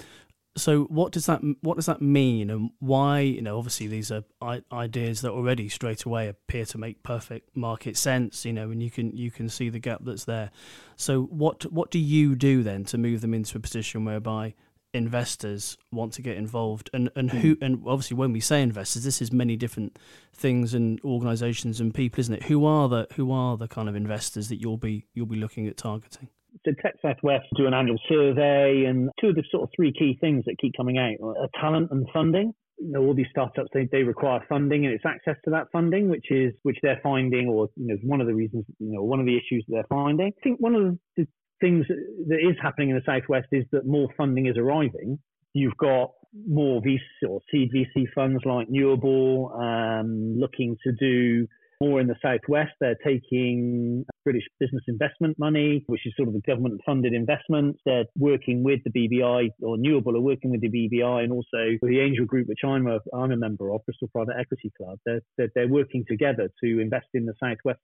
so 0.57 0.83
what 0.85 1.11
does 1.11 1.25
that 1.27 1.41
what 1.61 1.75
does 1.75 1.85
that 1.85 2.01
mean? 2.01 2.49
And 2.49 2.71
why 2.79 3.19
you 3.21 3.41
know 3.41 3.57
obviously 3.57 3.87
these 3.87 4.11
are 4.11 4.23
ideas 4.71 5.21
that 5.21 5.31
already 5.31 5.69
straight 5.69 6.03
away 6.03 6.27
appear 6.27 6.65
to 6.65 6.77
make 6.77 7.03
perfect 7.03 7.55
market 7.55 7.97
sense 7.97 8.45
you 8.45 8.53
know 8.53 8.69
and 8.71 8.81
you 8.81 8.91
can 8.91 9.15
you 9.15 9.31
can 9.31 9.49
see 9.49 9.69
the 9.69 9.79
gap 9.79 10.01
that's 10.03 10.25
there. 10.25 10.51
So 10.95 11.23
what 11.23 11.71
what 11.71 11.91
do 11.91 11.99
you 11.99 12.35
do 12.35 12.63
then 12.63 12.83
to 12.85 12.97
move 12.97 13.21
them 13.21 13.33
into 13.33 13.57
a 13.57 13.61
position 13.61 14.03
whereby 14.05 14.55
investors 14.93 15.77
want 15.91 16.13
to 16.13 16.21
get 16.21 16.37
involved? 16.37 16.89
And 16.93 17.09
and 17.15 17.31
who 17.31 17.53
hmm. 17.53 17.63
and 17.63 17.83
obviously 17.87 18.17
when 18.17 18.33
we 18.33 18.39
say 18.39 18.61
investors 18.61 19.03
this 19.03 19.21
is 19.21 19.31
many 19.31 19.55
different 19.55 19.97
things 20.33 20.73
and 20.73 20.99
organizations 21.03 21.79
and 21.79 21.93
people 21.93 22.19
isn't 22.19 22.33
it? 22.33 22.43
Who 22.43 22.65
are 22.65 22.89
the 22.89 23.07
who 23.15 23.31
are 23.31 23.57
the 23.57 23.67
kind 23.67 23.87
of 23.87 23.95
investors 23.95 24.49
that 24.49 24.61
you'll 24.61 24.77
be 24.77 25.05
you'll 25.13 25.25
be 25.25 25.37
looking 25.37 25.67
at 25.67 25.77
targeting 25.77 26.29
so 26.67 26.73
Tech 26.81 26.95
Southwest 27.01 27.45
do 27.55 27.67
an 27.67 27.73
annual 27.73 27.99
survey, 28.09 28.85
and 28.85 29.09
two 29.21 29.29
of 29.29 29.35
the 29.35 29.43
sort 29.51 29.63
of 29.63 29.69
three 29.75 29.93
key 29.93 30.17
things 30.19 30.43
that 30.45 30.57
keep 30.59 30.73
coming 30.75 30.97
out 30.97 31.15
are 31.21 31.49
talent 31.59 31.89
and 31.91 32.07
funding. 32.13 32.53
You 32.79 32.91
know, 32.91 33.01
all 33.01 33.15
these 33.15 33.27
startups 33.31 33.69
they, 33.73 33.87
they 33.91 34.03
require 34.03 34.39
funding, 34.47 34.85
and 34.85 34.93
it's 34.93 35.05
access 35.05 35.35
to 35.45 35.51
that 35.51 35.67
funding, 35.71 36.09
which 36.09 36.25
is 36.29 36.53
which 36.63 36.77
they're 36.83 36.99
finding, 37.01 37.47
or 37.47 37.69
you 37.75 37.87
know, 37.87 37.97
one 38.03 38.21
of 38.21 38.27
the 38.27 38.35
reasons, 38.35 38.65
you 38.79 38.93
know, 38.93 39.03
one 39.03 39.19
of 39.19 39.25
the 39.25 39.35
issues 39.35 39.65
they're 39.67 39.85
finding. 39.89 40.27
I 40.37 40.41
think 40.43 40.59
one 40.59 40.75
of 40.75 40.97
the 41.15 41.27
things 41.59 41.85
that 42.27 42.37
is 42.37 42.55
happening 42.61 42.89
in 42.89 42.95
the 42.95 43.01
southwest 43.05 43.47
is 43.51 43.65
that 43.71 43.87
more 43.87 44.09
funding 44.15 44.45
is 44.45 44.57
arriving. 44.57 45.17
You've 45.53 45.77
got 45.77 46.11
more 46.47 46.81
VC 46.81 47.27
or 47.27 47.39
seed 47.51 47.71
VC 47.73 48.05
funds 48.13 48.43
like 48.45 48.67
Newable 48.69 49.49
um, 49.59 50.37
looking 50.37 50.77
to 50.83 50.91
do 50.91 51.47
more 51.81 51.99
in 51.99 52.07
the 52.07 52.15
southwest. 52.21 52.71
They're 52.79 52.97
taking 53.03 54.05
British 54.27 54.43
business 54.59 54.83
investment 54.89 55.39
money, 55.39 55.85
which 55.87 56.05
is 56.05 56.11
sort 56.17 56.27
of 56.27 56.33
the 56.33 56.41
government 56.41 56.81
funded 56.85 57.13
investment. 57.13 57.77
They're 57.85 58.03
working 58.17 58.61
with 58.61 58.81
the 58.83 58.91
BBI 58.91 59.51
or 59.61 59.77
Newable 59.77 60.17
are 60.17 60.19
working 60.19 60.51
with 60.51 60.59
the 60.59 60.67
BBI 60.67 61.23
and 61.23 61.31
also 61.31 61.77
the 61.81 62.01
Angel 62.01 62.25
Group, 62.25 62.49
which 62.49 62.65
I'm 62.65 62.87
a, 62.87 62.99
I'm 63.15 63.31
a 63.31 63.37
member 63.37 63.71
of, 63.71 63.85
Bristol 63.85 64.09
Private 64.09 64.35
Equity 64.37 64.69
Club. 64.75 64.99
They're, 65.05 65.21
they're, 65.37 65.49
they're 65.55 65.67
working 65.69 66.03
together 66.09 66.49
to 66.61 66.79
invest 66.81 67.05
in 67.13 67.25
the 67.25 67.35
southwest 67.41 67.79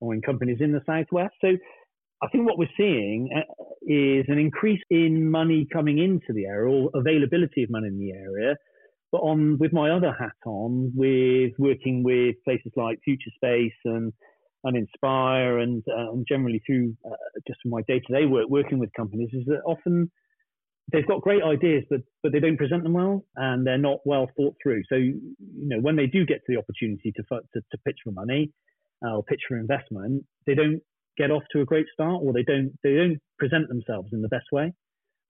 or 0.00 0.14
in 0.14 0.20
companies 0.20 0.58
in 0.60 0.72
the 0.72 0.82
southwest. 0.84 1.34
So 1.40 1.52
I 2.20 2.28
think 2.32 2.44
what 2.44 2.58
we're 2.58 2.76
seeing 2.76 3.30
uh, 3.32 3.42
is 3.86 4.24
an 4.26 4.38
increase 4.38 4.82
in 4.90 5.30
money 5.30 5.64
coming 5.72 5.98
into 5.98 6.32
the 6.32 6.46
area 6.46 6.74
or 6.74 6.90
availability 6.92 7.62
of 7.62 7.70
money 7.70 7.86
in 7.86 8.00
the 8.00 8.10
area. 8.10 8.56
But 9.12 9.18
on 9.18 9.58
with 9.60 9.72
my 9.72 9.90
other 9.90 10.12
hat 10.12 10.32
on, 10.44 10.90
with 10.92 11.52
working 11.56 12.02
with 12.02 12.34
places 12.44 12.72
like 12.74 12.98
Future 13.04 13.30
Space 13.36 13.78
and 13.84 14.12
and 14.64 14.76
Inspire, 14.76 15.58
and, 15.58 15.82
uh, 15.88 16.12
and 16.12 16.26
generally 16.28 16.62
through 16.66 16.96
uh, 17.06 17.14
just 17.46 17.60
my 17.64 17.82
day-to-day 17.86 18.26
work 18.26 18.48
working 18.48 18.78
with 18.78 18.90
companies, 18.96 19.30
is 19.32 19.44
that 19.46 19.60
often 19.66 20.10
they've 20.92 21.06
got 21.06 21.20
great 21.20 21.42
ideas, 21.42 21.84
but 21.88 22.00
but 22.22 22.32
they 22.32 22.40
don't 22.40 22.56
present 22.56 22.82
them 22.82 22.94
well, 22.94 23.24
and 23.36 23.66
they're 23.66 23.78
not 23.78 23.98
well 24.04 24.28
thought 24.36 24.54
through. 24.62 24.82
So 24.88 24.96
you 24.96 25.20
know 25.38 25.80
when 25.80 25.96
they 25.96 26.06
do 26.06 26.26
get 26.26 26.38
to 26.38 26.48
the 26.48 26.58
opportunity 26.58 27.12
to 27.12 27.22
to, 27.22 27.60
to 27.60 27.78
pitch 27.86 27.98
for 28.04 28.12
money 28.12 28.50
uh, 29.04 29.16
or 29.16 29.22
pitch 29.22 29.42
for 29.48 29.56
investment, 29.56 30.24
they 30.46 30.54
don't 30.54 30.80
get 31.16 31.30
off 31.30 31.42
to 31.52 31.60
a 31.60 31.64
great 31.64 31.86
start 31.92 32.20
or 32.24 32.32
they 32.32 32.42
don't 32.42 32.72
they 32.82 32.94
don't 32.94 33.18
present 33.38 33.68
themselves 33.68 34.08
in 34.12 34.22
the 34.22 34.28
best 34.28 34.46
way. 34.52 34.72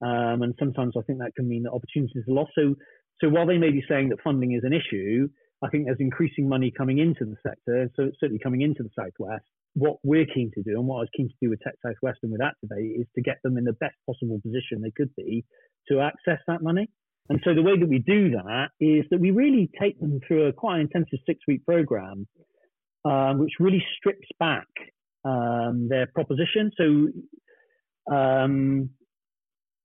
Um, 0.01 0.41
and 0.41 0.53
sometimes 0.59 0.93
I 0.97 1.01
think 1.03 1.19
that 1.19 1.35
can 1.35 1.47
mean 1.47 1.63
that 1.63 1.71
opportunities 1.71 2.23
are 2.27 2.33
lost. 2.33 2.51
So 2.55 2.75
so 3.21 3.29
while 3.29 3.47
they 3.47 3.57
may 3.57 3.71
be 3.71 3.83
saying 3.87 4.09
that 4.09 4.21
funding 4.23 4.53
is 4.53 4.63
an 4.63 4.73
issue, 4.73 5.29
I 5.65 5.69
think 5.69 5.85
there's 5.85 5.97
increasing 5.99 6.47
money 6.47 6.71
coming 6.71 6.99
into 6.99 7.25
the 7.25 7.37
sector, 7.41 7.89
so 7.95 8.03
it's 8.03 8.19
certainly 8.19 8.39
coming 8.43 8.61
into 8.61 8.83
the 8.83 8.89
southwest. 8.97 9.45
What 9.73 9.97
we're 10.03 10.27
keen 10.27 10.51
to 10.55 10.63
do, 10.63 10.77
and 10.77 10.87
what 10.87 10.97
I 10.97 10.99
was 10.99 11.09
keen 11.17 11.27
to 11.27 11.35
do 11.41 11.49
with 11.49 11.59
Tech 11.61 11.73
Southwest 11.85 12.19
and 12.23 12.31
with 12.31 12.41
Activate, 12.41 12.99
is 13.01 13.07
to 13.15 13.21
get 13.21 13.37
them 13.43 13.57
in 13.57 13.63
the 13.63 13.73
best 13.73 13.95
possible 14.05 14.39
position 14.41 14.81
they 14.81 14.91
could 14.95 15.13
be 15.15 15.43
to 15.89 15.99
access 15.99 16.39
that 16.47 16.61
money. 16.61 16.89
And 17.29 17.41
so 17.43 17.55
the 17.55 17.63
way 17.63 17.77
that 17.77 17.89
we 17.89 17.99
do 17.99 18.29
that 18.31 18.67
is 18.79 19.03
that 19.09 19.19
we 19.19 19.31
really 19.31 19.69
take 19.81 19.99
them 19.99 20.19
through 20.27 20.45
a 20.47 20.53
quite 20.53 20.79
intensive 20.81 21.19
six-week 21.25 21.65
program, 21.65 22.27
um, 23.03 23.39
which 23.39 23.53
really 23.59 23.83
strips 23.97 24.27
back 24.39 24.67
um, 25.23 25.87
their 25.89 26.07
proposition. 26.07 26.71
So 26.77 28.15
um, 28.15 28.91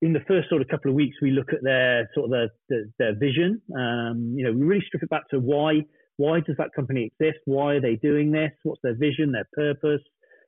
in 0.02 0.12
the 0.12 0.20
first 0.26 0.48
sort 0.48 0.62
of 0.62 0.68
couple 0.68 0.90
of 0.90 0.94
weeks, 0.94 1.16
we 1.20 1.30
look 1.30 1.52
at 1.52 1.62
their 1.62 2.08
sort 2.14 2.26
of 2.26 2.30
their, 2.30 2.50
their, 2.68 2.84
their 2.98 3.18
vision. 3.18 3.60
Um, 3.76 4.34
you 4.36 4.44
know, 4.44 4.52
we 4.52 4.62
really 4.62 4.84
strip 4.86 5.02
it 5.02 5.10
back 5.10 5.28
to 5.30 5.38
why 5.38 5.84
why 6.16 6.40
does 6.40 6.56
that 6.58 6.74
company 6.76 7.10
exist? 7.10 7.38
Why 7.46 7.74
are 7.74 7.80
they 7.80 7.96
doing 7.96 8.30
this? 8.30 8.50
What's 8.62 8.82
their 8.82 8.94
vision, 8.94 9.32
their 9.32 9.48
purpose? 9.54 10.02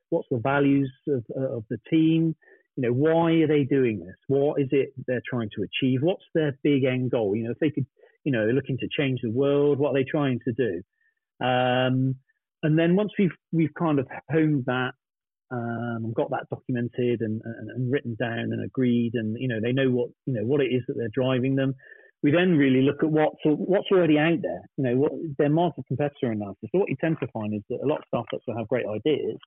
What's 0.09 0.27
the 0.29 0.37
values 0.37 0.91
of, 1.07 1.23
of 1.35 1.63
the 1.71 1.79
team? 1.89 2.35
You 2.75 2.83
know, 2.83 2.93
why 2.93 3.31
are 3.41 3.47
they 3.47 3.63
doing 3.63 3.99
this? 3.99 4.15
What 4.27 4.61
is 4.61 4.67
it 4.71 4.93
they're 5.07 5.23
trying 5.27 5.49
to 5.55 5.63
achieve? 5.63 6.01
What's 6.03 6.25
their 6.35 6.55
big 6.63 6.83
end 6.83 7.09
goal? 7.09 7.35
You 7.35 7.45
know, 7.45 7.51
if 7.51 7.59
they 7.59 7.71
could, 7.71 7.87
you 8.23 8.31
know, 8.31 8.45
looking 8.45 8.77
to 8.79 8.87
change 8.95 9.21
the 9.23 9.31
world, 9.31 9.79
what 9.79 9.89
are 9.89 9.93
they 9.95 10.03
trying 10.03 10.39
to 10.45 10.53
do? 10.53 11.45
Um, 11.45 12.15
and 12.61 12.77
then 12.77 12.95
once 12.95 13.11
we've 13.17 13.35
we've 13.51 13.73
kind 13.73 13.97
of 13.99 14.07
honed 14.29 14.65
that 14.67 14.93
um, 15.53 16.05
and 16.05 16.15
got 16.15 16.31
that 16.31 16.49
documented 16.49 17.21
and, 17.21 17.39
and, 17.45 17.69
and, 17.69 17.91
written 17.91 18.15
down 18.19 18.49
and 18.51 18.65
agreed, 18.65 19.11
and 19.13 19.37
you 19.39 19.47
know 19.47 19.59
they 19.61 19.71
know 19.71 19.89
what 19.89 20.09
you 20.25 20.33
know 20.33 20.43
what 20.43 20.61
it 20.61 20.73
is 20.73 20.81
that 20.87 20.95
they're 20.97 21.13
driving 21.13 21.55
them. 21.55 21.75
We 22.23 22.31
then 22.31 22.57
really 22.57 22.81
look 22.81 23.03
at 23.03 23.11
what's 23.11 23.37
what's 23.45 23.91
already 23.91 24.17
out 24.17 24.41
there. 24.41 24.61
You 24.77 24.83
know 24.83 24.95
what 24.95 25.11
their 25.37 25.49
market 25.49 25.85
competitor 25.87 26.31
analysis. 26.31 26.69
So 26.71 26.79
what 26.79 26.89
you 26.89 26.95
tend 26.99 27.17
to 27.19 27.27
find 27.27 27.53
is 27.53 27.61
that 27.69 27.81
a 27.83 27.87
lot 27.87 27.99
of 27.99 28.05
startups 28.07 28.43
will 28.47 28.57
have 28.57 28.67
great 28.67 28.85
ideas, 28.87 29.37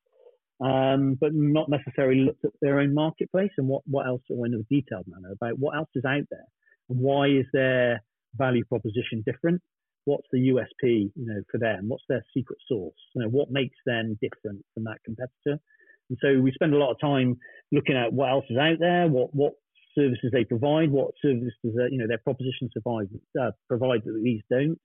um, 0.61 1.17
but 1.21 1.31
not 1.35 1.69
necessarily 1.69 2.21
looked 2.21 2.45
at 2.45 2.53
their 2.63 2.79
own 2.79 2.95
marketplace 2.95 3.53
and 3.59 3.67
what 3.67 3.83
what 3.87 4.07
else 4.07 4.23
or 4.31 4.47
in 4.47 4.55
a 4.55 4.63
detailed 4.73 5.07
manner 5.09 5.33
about 5.33 5.59
what 5.59 5.77
else 5.77 5.91
is 5.97 6.05
out 6.05 6.25
there 6.31 6.47
and 6.89 7.01
why 7.01 7.27
is 7.27 7.47
their 7.53 8.01
value 8.39 8.65
proposition 8.65 9.25
different 9.27 9.61
what's 10.07 10.27
the 10.33 10.51
USP, 10.51 11.11
you 11.15 11.27
know, 11.27 11.43
for 11.51 11.59
them? 11.59 11.89
What's 11.89 12.05
their 12.09 12.25
secret 12.33 12.59
sauce? 12.69 12.95
You 13.15 13.23
know, 13.23 13.29
what 13.29 13.51
makes 13.51 13.77
them 13.85 14.17
different 14.23 14.65
from 14.73 14.85
that 14.85 14.99
competitor? 15.05 15.61
And 16.09 16.19
so 16.23 16.41
we 16.41 16.53
spend 16.53 16.75
a 16.75 16.79
lot 16.79 16.93
of 16.93 17.01
time 17.01 17.37
looking 17.73 17.97
at 17.97 18.13
what 18.13 18.31
else 18.31 18.45
is 18.51 18.59
out 18.59 18.79
there, 18.79 19.09
what 19.09 19.35
what 19.35 19.53
services 19.97 20.31
they 20.33 20.45
provide, 20.45 20.91
what 20.91 21.13
services 21.23 21.53
that 21.63 21.89
you 21.91 21.99
know 21.99 22.07
their 22.07 22.19
proposition 22.19 22.71
survive, 22.73 23.09
uh, 23.41 23.51
provide 23.69 24.03
that 24.05 24.21
these 24.23 24.43
don't, 24.51 24.79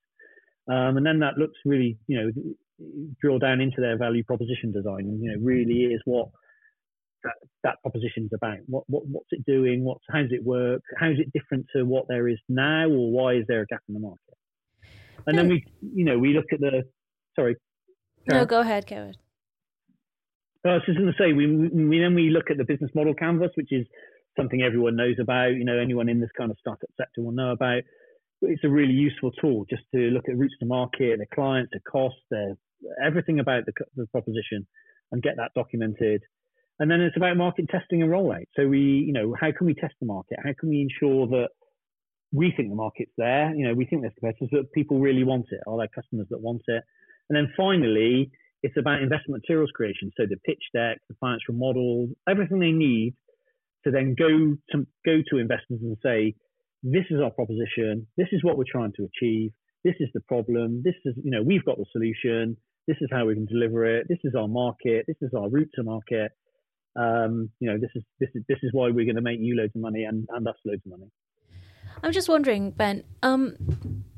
um, 0.71 0.97
and 0.97 1.05
then 1.05 1.19
that 1.19 1.37
looks 1.37 1.57
really 1.65 1.97
you 2.07 2.17
know 2.17 2.31
drill 3.21 3.39
down 3.39 3.61
into 3.61 3.79
their 3.79 3.97
value 3.97 4.23
proposition 4.23 4.71
design, 4.71 5.01
and 5.01 5.21
you 5.21 5.31
know 5.31 5.43
really 5.43 5.93
is 5.93 6.01
what 6.05 6.29
that, 7.23 7.33
that 7.63 7.75
proposition 7.81 8.25
is 8.25 8.31
about. 8.33 8.57
What, 8.67 8.83
what 8.87 9.03
what's 9.07 9.29
it 9.31 9.45
doing? 9.45 9.83
What's 9.83 10.03
how 10.09 10.21
does 10.21 10.31
it 10.31 10.43
work? 10.43 10.81
How 10.97 11.09
is 11.09 11.19
it 11.19 11.31
different 11.33 11.67
to 11.75 11.83
what 11.83 12.05
there 12.07 12.27
is 12.27 12.39
now, 12.49 12.87
or 12.87 13.11
why 13.11 13.33
is 13.33 13.45
there 13.47 13.61
a 13.61 13.65
gap 13.65 13.81
in 13.87 13.93
the 13.93 13.99
market? 13.99 14.19
And 15.27 15.37
then 15.37 15.49
we, 15.49 15.63
you 15.81 16.05
know, 16.05 16.17
we 16.17 16.33
look 16.33 16.45
at 16.51 16.59
the. 16.59 16.83
Sorry. 17.35 17.55
No, 18.27 18.45
go 18.45 18.59
ahead, 18.59 18.87
Kevin. 18.87 19.15
I 20.65 20.73
was 20.73 20.83
just 20.85 20.97
going 20.97 21.11
to 21.11 21.17
say, 21.17 21.33
we, 21.33 21.47
we 21.47 21.99
then 21.99 22.13
we 22.13 22.29
look 22.29 22.51
at 22.51 22.57
the 22.57 22.65
business 22.65 22.91
model 22.93 23.13
canvas, 23.13 23.51
which 23.55 23.71
is 23.71 23.85
something 24.37 24.61
everyone 24.61 24.95
knows 24.95 25.15
about. 25.19 25.55
You 25.55 25.65
know, 25.65 25.77
anyone 25.77 26.09
in 26.09 26.19
this 26.19 26.29
kind 26.37 26.51
of 26.51 26.57
startup 26.59 26.89
sector 26.97 27.21
will 27.21 27.31
know 27.31 27.51
about. 27.51 27.83
It's 28.43 28.63
a 28.63 28.69
really 28.69 28.93
useful 28.93 29.31
tool 29.31 29.65
just 29.69 29.83
to 29.93 29.99
look 30.09 30.27
at 30.29 30.37
routes 30.37 30.55
to 30.59 30.65
market, 30.65 31.17
their 31.17 31.27
clients, 31.33 31.71
their 31.73 31.81
costs, 31.91 32.19
everything 33.03 33.39
about 33.39 33.65
the, 33.65 33.73
the 33.95 34.07
proposition, 34.07 34.65
and 35.11 35.21
get 35.21 35.37
that 35.37 35.51
documented. 35.55 36.21
And 36.79 36.89
then 36.89 37.01
it's 37.01 37.17
about 37.17 37.37
market 37.37 37.69
testing 37.69 38.01
and 38.01 38.11
rollout. 38.11 38.45
So 38.55 38.67
we, 38.67 38.79
you 38.79 39.13
know, 39.13 39.35
how 39.39 39.51
can 39.51 39.67
we 39.67 39.75
test 39.75 39.93
the 39.99 40.07
market? 40.07 40.39
How 40.43 40.53
can 40.59 40.69
we 40.69 40.81
ensure 40.81 41.27
that 41.27 41.49
we 42.31 42.53
think 42.55 42.69
the 42.69 42.75
market's 42.75 43.11
there. 43.17 43.53
You 43.53 43.67
know, 43.67 43.73
we 43.73 43.85
think 43.85 44.01
there's 44.01 44.13
competitors, 44.19 44.49
but 44.51 44.71
people 44.71 44.99
really 44.99 45.23
want 45.23 45.47
it. 45.51 45.59
Are 45.67 45.77
there 45.77 45.87
customers 45.87 46.27
that 46.29 46.39
want 46.39 46.61
it? 46.67 46.83
And 47.29 47.35
then 47.35 47.53
finally, 47.55 48.31
it's 48.63 48.77
about 48.77 49.01
investment 49.01 49.41
materials 49.43 49.71
creation. 49.73 50.11
So 50.17 50.25
the 50.29 50.37
pitch 50.45 50.63
deck, 50.73 50.97
the 51.09 51.15
financial 51.19 51.55
models, 51.55 52.09
everything 52.29 52.59
they 52.59 52.71
need 52.71 53.15
to 53.85 53.91
then 53.91 54.15
go 54.17 54.27
to 54.71 54.85
go 55.05 55.21
to 55.31 55.37
investors 55.37 55.79
and 55.81 55.97
say, 56.03 56.35
this 56.83 57.05
is 57.09 57.19
our 57.21 57.31
proposition. 57.31 58.07
This 58.17 58.27
is 58.31 58.43
what 58.43 58.57
we're 58.57 58.71
trying 58.71 58.93
to 58.97 59.07
achieve. 59.07 59.51
This 59.83 59.95
is 59.99 60.09
the 60.13 60.21
problem. 60.21 60.81
This 60.83 60.93
is, 61.05 61.15
you 61.23 61.31
know, 61.31 61.41
we've 61.41 61.65
got 61.65 61.77
the 61.77 61.85
solution. 61.91 62.57
This 62.87 62.97
is 63.01 63.09
how 63.11 63.25
we 63.25 63.33
can 63.33 63.45
deliver 63.45 63.85
it. 63.85 64.07
This 64.09 64.19
is 64.23 64.33
our 64.35 64.47
market. 64.47 65.05
This 65.07 65.17
is 65.21 65.31
our 65.35 65.49
route 65.49 65.69
to 65.75 65.83
market. 65.83 66.31
Um, 66.95 67.49
you 67.59 67.71
know, 67.71 67.77
this 67.79 67.91
is 67.95 68.03
this 68.19 68.29
is 68.35 68.43
this 68.47 68.59
is 68.63 68.71
why 68.73 68.89
we're 68.89 69.05
going 69.05 69.15
to 69.15 69.21
make 69.21 69.39
you 69.39 69.55
loads 69.55 69.71
of 69.75 69.81
money 69.81 70.03
and, 70.03 70.27
and 70.29 70.47
us 70.47 70.55
loads 70.65 70.81
of 70.85 70.91
money. 70.91 71.09
I'm 72.03 72.11
just 72.11 72.29
wondering, 72.29 72.71
Ben, 72.71 73.03
um, 73.23 73.55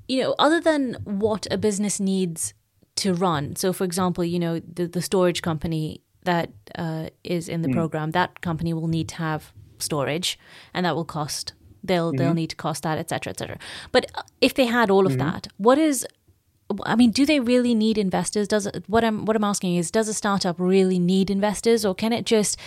you 0.07 0.21
know, 0.21 0.35
other 0.39 0.59
than 0.59 0.97
what 1.03 1.47
a 1.51 1.57
business 1.57 1.99
needs 1.99 2.53
to 2.95 3.13
run, 3.13 3.55
so 3.55 3.73
for 3.73 3.83
example, 3.83 4.23
you 4.23 4.39
know, 4.39 4.59
the, 4.59 4.87
the 4.87 5.01
storage 5.01 5.41
company 5.41 6.01
that 6.23 6.51
uh, 6.75 7.09
is 7.23 7.49
in 7.49 7.61
the 7.61 7.67
mm. 7.67 7.73
program, 7.73 8.11
that 8.11 8.41
company 8.41 8.73
will 8.73 8.87
need 8.87 9.09
to 9.09 9.15
have 9.15 9.51
storage 9.79 10.39
and 10.73 10.85
that 10.85 10.95
will 10.95 11.05
cost 11.05 11.53
they'll 11.83 12.09
mm-hmm. 12.09 12.17
they'll 12.17 12.33
need 12.33 12.49
to 12.49 12.55
cost 12.55 12.83
that 12.83 12.97
etc 12.97 13.31
etc 13.31 13.57
but 13.91 14.05
uh, 14.15 14.21
if 14.41 14.53
they 14.53 14.65
had 14.65 14.89
all 14.89 15.05
of 15.05 15.13
mm-hmm. 15.13 15.29
that 15.29 15.47
what 15.57 15.77
is 15.77 16.07
I 16.85 16.95
mean, 16.95 17.11
do 17.11 17.25
they 17.25 17.39
really 17.39 17.75
need 17.75 17.97
investors? 17.97 18.47
Does 18.47 18.65
it, 18.65 18.83
what 18.87 19.03
I'm 19.03 19.25
what 19.25 19.35
I'm 19.35 19.43
asking 19.43 19.75
is, 19.75 19.91
does 19.91 20.07
a 20.07 20.13
startup 20.13 20.55
really 20.57 20.97
need 20.97 21.29
investors, 21.29 21.85
or 21.85 21.93
can 21.93 22.13
it 22.13 22.25
just 22.25 22.57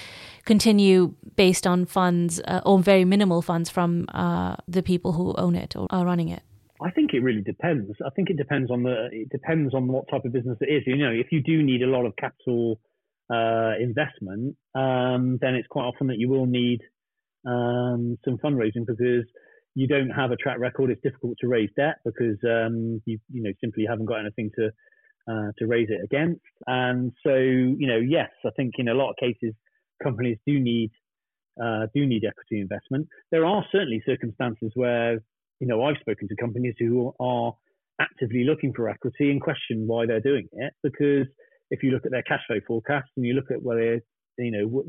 continue 0.44 1.14
based 1.34 1.66
on 1.66 1.86
funds 1.86 2.40
uh, 2.46 2.60
or 2.64 2.78
very 2.78 3.04
minimal 3.04 3.42
funds 3.42 3.68
from 3.70 4.06
uh, 4.14 4.56
the 4.68 4.82
people 4.82 5.12
who 5.12 5.34
own 5.34 5.56
it 5.56 5.74
or 5.74 5.86
are 5.90 6.04
running 6.04 6.28
it? 6.28 6.42
I 6.82 6.90
think 6.90 7.14
it 7.14 7.20
really 7.20 7.42
depends. 7.42 7.90
I 8.04 8.10
think 8.10 8.30
it 8.30 8.36
depends 8.36 8.70
on 8.70 8.82
the 8.82 9.08
it 9.10 9.28
depends 9.30 9.74
on 9.74 9.88
what 9.88 10.08
type 10.10 10.24
of 10.24 10.32
business 10.32 10.58
it 10.60 10.72
is. 10.72 10.82
You 10.86 10.96
know, 10.96 11.12
if 11.12 11.28
you 11.32 11.42
do 11.42 11.62
need 11.62 11.82
a 11.82 11.86
lot 11.86 12.04
of 12.04 12.14
capital 12.16 12.80
uh, 13.32 13.72
investment, 13.80 14.56
um, 14.74 15.38
then 15.40 15.54
it's 15.54 15.68
quite 15.68 15.84
often 15.84 16.08
that 16.08 16.18
you 16.18 16.28
will 16.28 16.46
need 16.46 16.80
um, 17.46 18.18
some 18.24 18.36
fundraising 18.38 18.86
because 18.86 19.24
you 19.74 19.86
don't 19.86 20.10
have 20.10 20.30
a 20.30 20.36
track 20.36 20.58
record, 20.58 20.90
it's 20.90 21.02
difficult 21.02 21.36
to 21.40 21.48
raise 21.48 21.70
debt 21.76 21.96
because 22.04 22.38
um, 22.44 23.00
you 23.04 23.18
you 23.30 23.42
know 23.42 23.52
simply 23.60 23.84
haven't 23.88 24.06
got 24.06 24.20
anything 24.20 24.50
to 24.56 24.70
uh, 25.30 25.52
to 25.58 25.66
raise 25.66 25.88
it 25.90 26.02
against. 26.04 26.40
And 26.66 27.12
so 27.24 27.34
you 27.34 27.86
know, 27.86 27.98
yes, 27.98 28.30
I 28.44 28.50
think 28.56 28.74
in 28.78 28.88
a 28.88 28.94
lot 28.94 29.10
of 29.10 29.16
cases 29.16 29.54
companies 30.02 30.38
do 30.46 30.58
need 30.58 30.90
uh, 31.62 31.86
do 31.94 32.06
need 32.06 32.24
equity 32.24 32.60
investment. 32.60 33.08
There 33.30 33.46
are 33.46 33.64
certainly 33.72 34.02
circumstances 34.06 34.72
where 34.74 35.20
you 35.60 35.66
know 35.66 35.82
I've 35.84 35.96
spoken 36.00 36.28
to 36.28 36.36
companies 36.36 36.74
who 36.78 37.12
are 37.20 37.52
actively 38.00 38.44
looking 38.44 38.72
for 38.74 38.88
equity 38.88 39.30
and 39.30 39.40
question 39.40 39.86
why 39.86 40.06
they're 40.06 40.20
doing 40.20 40.48
it 40.52 40.72
because 40.82 41.26
if 41.70 41.82
you 41.82 41.90
look 41.90 42.04
at 42.04 42.12
their 42.12 42.22
cash 42.22 42.40
flow 42.46 42.58
forecast 42.66 43.08
and 43.16 43.26
you 43.26 43.34
look 43.34 43.50
at 43.50 43.62
whether 43.62 44.00
you 44.38 44.50
know 44.50 44.84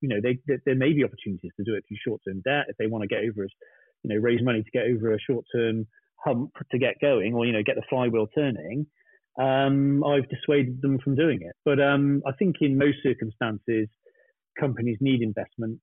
you 0.00 0.08
know 0.08 0.20
they, 0.22 0.38
they, 0.46 0.58
there 0.66 0.76
may 0.76 0.92
be 0.92 1.04
opportunities 1.04 1.50
to 1.56 1.64
do 1.64 1.74
it 1.74 1.84
through 1.88 1.96
short-term 2.06 2.42
debt 2.44 2.66
if 2.68 2.76
they 2.76 2.86
want 2.86 3.02
to 3.02 3.08
get 3.08 3.24
over 3.24 3.46
you 4.02 4.14
know 4.14 4.20
raise 4.20 4.42
money 4.42 4.62
to 4.62 4.70
get 4.70 4.86
over 4.86 5.12
a 5.12 5.18
short-term 5.20 5.86
hump 6.16 6.50
to 6.70 6.78
get 6.78 6.94
going 7.00 7.34
or 7.34 7.44
you 7.44 7.52
know 7.52 7.62
get 7.64 7.76
the 7.76 7.82
flywheel 7.88 8.26
turning 8.34 8.86
um, 9.40 10.04
I've 10.04 10.28
dissuaded 10.28 10.80
them 10.80 10.98
from 11.02 11.16
doing 11.16 11.40
it. 11.42 11.54
But 11.64 11.80
um, 11.80 12.22
I 12.26 12.32
think 12.38 12.56
in 12.60 12.78
most 12.78 12.98
circumstances 13.02 13.88
companies 14.58 14.98
need 15.00 15.22
investment 15.22 15.80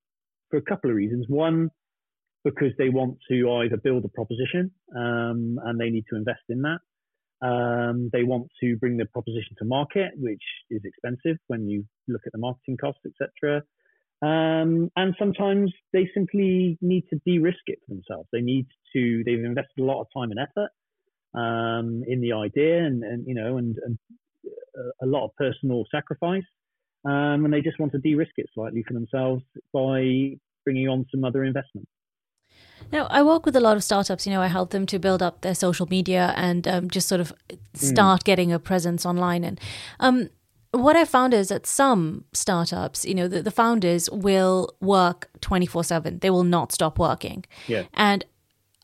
for 0.50 0.58
a 0.58 0.62
couple 0.62 0.90
of 0.90 0.96
reasons. 0.96 1.26
One 1.28 1.70
because 2.44 2.72
they 2.78 2.90
want 2.90 3.18
to 3.30 3.52
either 3.64 3.78
build 3.78 4.04
a 4.06 4.10
proposition 4.10 4.72
um, 4.96 5.60
and 5.64 5.80
they 5.80 5.90
need 5.90 6.06
to 6.10 6.16
invest 6.16 6.42
in 6.50 6.62
that 6.64 6.80
um, 7.42 8.10
they 8.14 8.24
want 8.24 8.48
to 8.62 8.78
bring 8.78 8.98
the 8.98 9.06
proposition 9.06 9.56
to 9.58 9.66
market, 9.66 10.12
which 10.16 10.44
is 10.70 10.82
expensive 10.86 11.38
when 11.48 11.68
you 11.68 11.86
look 12.08 12.22
at 12.26 12.32
the 12.32 12.38
marketing 12.38 12.78
costs, 12.78 13.02
etc. 13.06 13.64
Um, 14.22 14.92
and 14.96 15.16
sometimes 15.18 15.74
they 15.92 16.08
simply 16.14 16.78
need 16.82 17.06
to 17.10 17.20
de-risk 17.26 17.62
it 17.66 17.80
for 17.88 17.96
themselves. 17.96 18.30
They 18.32 18.42
need 18.42 18.68
to. 18.94 19.24
They've 19.26 19.44
invested 19.44 19.80
a 19.80 19.84
lot 19.84 20.02
of 20.02 20.08
time 20.16 20.30
and 20.32 20.40
effort 20.40 20.70
um, 21.34 22.04
in 22.08 22.22
the 22.22 22.34
idea, 22.34 22.86
and, 22.86 23.04
and 23.04 23.26
you 23.28 23.34
know, 23.34 23.58
and, 23.58 23.76
and, 23.84 23.98
a 25.02 25.06
lot 25.06 25.26
of 25.26 25.32
personal 25.36 25.84
sacrifice, 25.92 26.46
um, 27.06 27.44
and 27.44 27.54
they 27.54 27.62
just 27.62 27.78
want 27.78 27.92
to 27.92 27.98
de-risk 27.98 28.32
it 28.38 28.48
slightly 28.54 28.84
for 28.88 28.94
themselves 28.94 29.44
by 29.74 30.32
bringing 30.64 30.88
on 30.88 31.06
some 31.12 31.26
other 31.26 31.44
investment. 31.44 31.88
Now, 32.92 33.08
I 33.10 33.24
work 33.24 33.46
with 33.46 33.56
a 33.56 33.60
lot 33.60 33.78
of 33.78 33.84
startups. 33.84 34.26
You 34.26 34.34
know, 34.34 34.42
I 34.42 34.48
help 34.48 34.72
them 34.72 34.86
to 34.88 35.00
build 35.00 35.22
up 35.22 35.42
their 35.42 35.56
social 35.56 35.88
media 35.88 36.34
and 36.36 36.68
um, 36.68 36.90
just 36.90 37.08
sort 37.08 37.22
of 37.22 37.34
start 37.74 38.22
mm. 38.22 38.24
getting 38.26 38.52
a 38.52 38.60
presence 38.60 39.06
online. 39.06 39.44
And 39.44 39.60
um, 40.00 40.30
what 40.72 40.96
I 40.96 41.06
found 41.06 41.34
is 41.34 41.50
that 41.50 41.66
some 41.66 42.26
startups, 42.34 43.06
you 43.06 43.16
know, 43.16 43.28
the, 43.28 43.42
the 43.42 43.52
founders 43.52 44.10
will 44.10 44.76
work 44.80 45.30
24 45.42 45.84
7. 45.84 46.20
They 46.20 46.30
will 46.30 46.44
not 46.44 46.72
stop 46.72 46.98
working. 46.98 47.46
Yeah. 47.68 47.84
And 47.94 48.26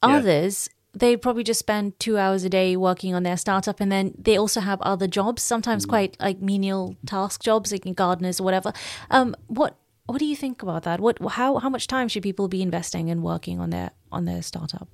others, 0.02 0.70
yeah. 0.70 1.00
they 1.00 1.18
probably 1.18 1.44
just 1.44 1.60
spend 1.60 2.00
two 2.00 2.18
hours 2.18 2.44
a 2.44 2.50
day 2.50 2.76
working 2.76 3.14
on 3.14 3.24
their 3.24 3.38
startup. 3.38 3.80
And 3.80 3.92
then 3.92 4.14
they 4.18 4.38
also 4.38 4.62
have 4.62 4.82
other 4.82 5.08
jobs, 5.08 5.42
sometimes 5.42 5.86
mm. 5.86 5.90
quite 5.90 6.18
like 6.20 6.42
menial 6.42 6.96
task 7.06 7.42
jobs, 7.42 7.72
like 7.72 7.96
gardeners 7.96 8.40
or 8.40 8.44
whatever. 8.44 8.74
Um, 9.10 9.36
what 9.48 9.78
what 10.08 10.20
do 10.20 10.26
you 10.26 10.36
think 10.36 10.64
about 10.64 10.84
that? 10.84 11.00
What 11.00 11.20
how 11.32 11.58
how 11.60 11.70
much 11.70 11.88
time 11.88 12.08
should 12.08 12.24
people 12.24 12.48
be 12.48 12.62
investing 12.62 13.10
in 13.10 13.22
working 13.22 13.60
on 13.60 13.70
their 13.70 13.92
on 14.12 14.26
their 14.26 14.42
startup? 14.42 14.88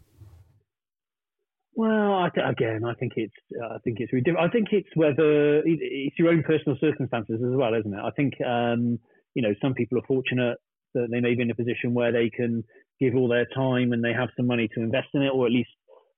Well, 1.75 2.13
I 2.13 2.29
th- 2.33 2.45
again, 2.47 2.81
I 2.85 2.93
think 2.95 3.13
it's 3.15 3.33
I 3.61 3.77
think 3.83 3.99
it's 3.99 4.11
really 4.11 4.23
I 4.37 4.49
think 4.49 4.67
it's 4.71 4.89
whether 4.95 5.61
it's 5.65 6.17
your 6.19 6.29
own 6.29 6.43
personal 6.43 6.77
circumstances 6.79 7.41
as 7.43 7.55
well, 7.55 7.73
isn't 7.73 7.93
it? 7.93 7.99
I 8.03 8.11
think 8.11 8.33
um, 8.45 8.99
you 9.35 9.41
know 9.41 9.53
some 9.61 9.73
people 9.73 9.97
are 9.99 10.07
fortunate 10.07 10.57
that 10.95 11.07
they 11.11 11.19
may 11.19 11.35
be 11.35 11.41
in 11.41 11.51
a 11.51 11.55
position 11.55 11.93
where 11.93 12.11
they 12.11 12.29
can 12.29 12.63
give 12.99 13.15
all 13.15 13.27
their 13.27 13.47
time 13.55 13.91
and 13.91 14.03
they 14.03 14.13
have 14.13 14.29
some 14.37 14.47
money 14.47 14.67
to 14.75 14.81
invest 14.81 15.07
in 15.13 15.23
it, 15.23 15.31
or 15.33 15.45
at 15.45 15.51
least 15.51 15.69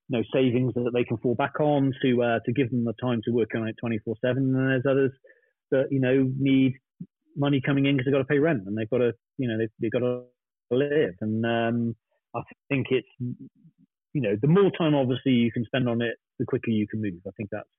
you 0.10 0.18
know 0.18 0.24
savings 0.34 0.74
that 0.74 0.92
they 0.94 1.04
can 1.04 1.18
fall 1.18 1.36
back 1.36 1.60
on 1.60 1.92
to 2.02 2.24
uh, 2.24 2.40
to 2.46 2.54
give 2.54 2.70
them 2.72 2.86
the 2.86 2.94
time 3.02 3.22
to 3.26 3.32
work 3.32 3.50
on 3.56 3.68
it 3.68 3.76
24 3.80 4.16
seven. 4.24 4.56
And 4.56 4.70
there's 4.70 4.86
others 4.90 5.12
that 5.72 5.88
you 5.92 6.00
know 6.00 6.32
need 6.38 6.76
money 7.36 7.62
coming 7.66 7.86
in 7.86 7.96
because 7.96 8.06
they've 8.06 8.14
got 8.14 8.20
to 8.28 8.34
pay 8.34 8.40
rent 8.40 8.64
and 8.66 8.78
they've 8.78 8.90
got 8.90 9.00
to, 9.00 9.14
you 9.38 9.48
know, 9.48 9.58
they've, 9.58 9.70
they've 9.82 9.92
got 9.92 10.00
to 10.00 10.24
live. 10.72 11.16
And 11.22 11.46
um, 11.46 11.96
I 12.36 12.42
think 12.70 12.88
it's, 12.90 13.08
you 14.14 14.22
know, 14.22 14.36
the 14.42 14.48
more 14.48 14.72
time 14.78 14.96
obviously 14.96 15.34
you 15.34 15.52
can 15.52 15.66
spend 15.66 15.90
on 15.90 16.02
it, 16.02 16.16
the 16.40 16.46
quicker 16.46 16.72
you 16.72 16.88
can 16.88 17.02
move. 17.02 17.22
I 17.28 17.32
think 17.38 17.50
that's. 17.52 17.70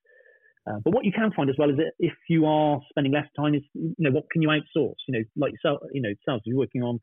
Uh, 0.69 0.81
but 0.85 0.93
what 0.93 1.05
you 1.05 1.13
can 1.13 1.31
find 1.31 1.49
as 1.49 1.55
well 1.59 1.71
is 1.71 1.77
that 1.77 1.93
if 2.01 2.15
you 2.29 2.45
are 2.45 2.81
spending 2.91 3.13
less 3.13 3.29
time, 3.39 3.55
is 3.55 3.63
you 3.75 3.95
know 3.99 4.11
what 4.11 4.25
can 4.33 4.43
you 4.43 4.49
outsource? 4.49 4.97
You 5.07 5.13
know, 5.19 5.25
like 5.37 5.53
yourself, 5.53 5.81
you 5.93 6.03
know, 6.03 6.09
yourself, 6.09 6.43
you're 6.45 6.59
working 6.59 6.83
on 6.83 6.99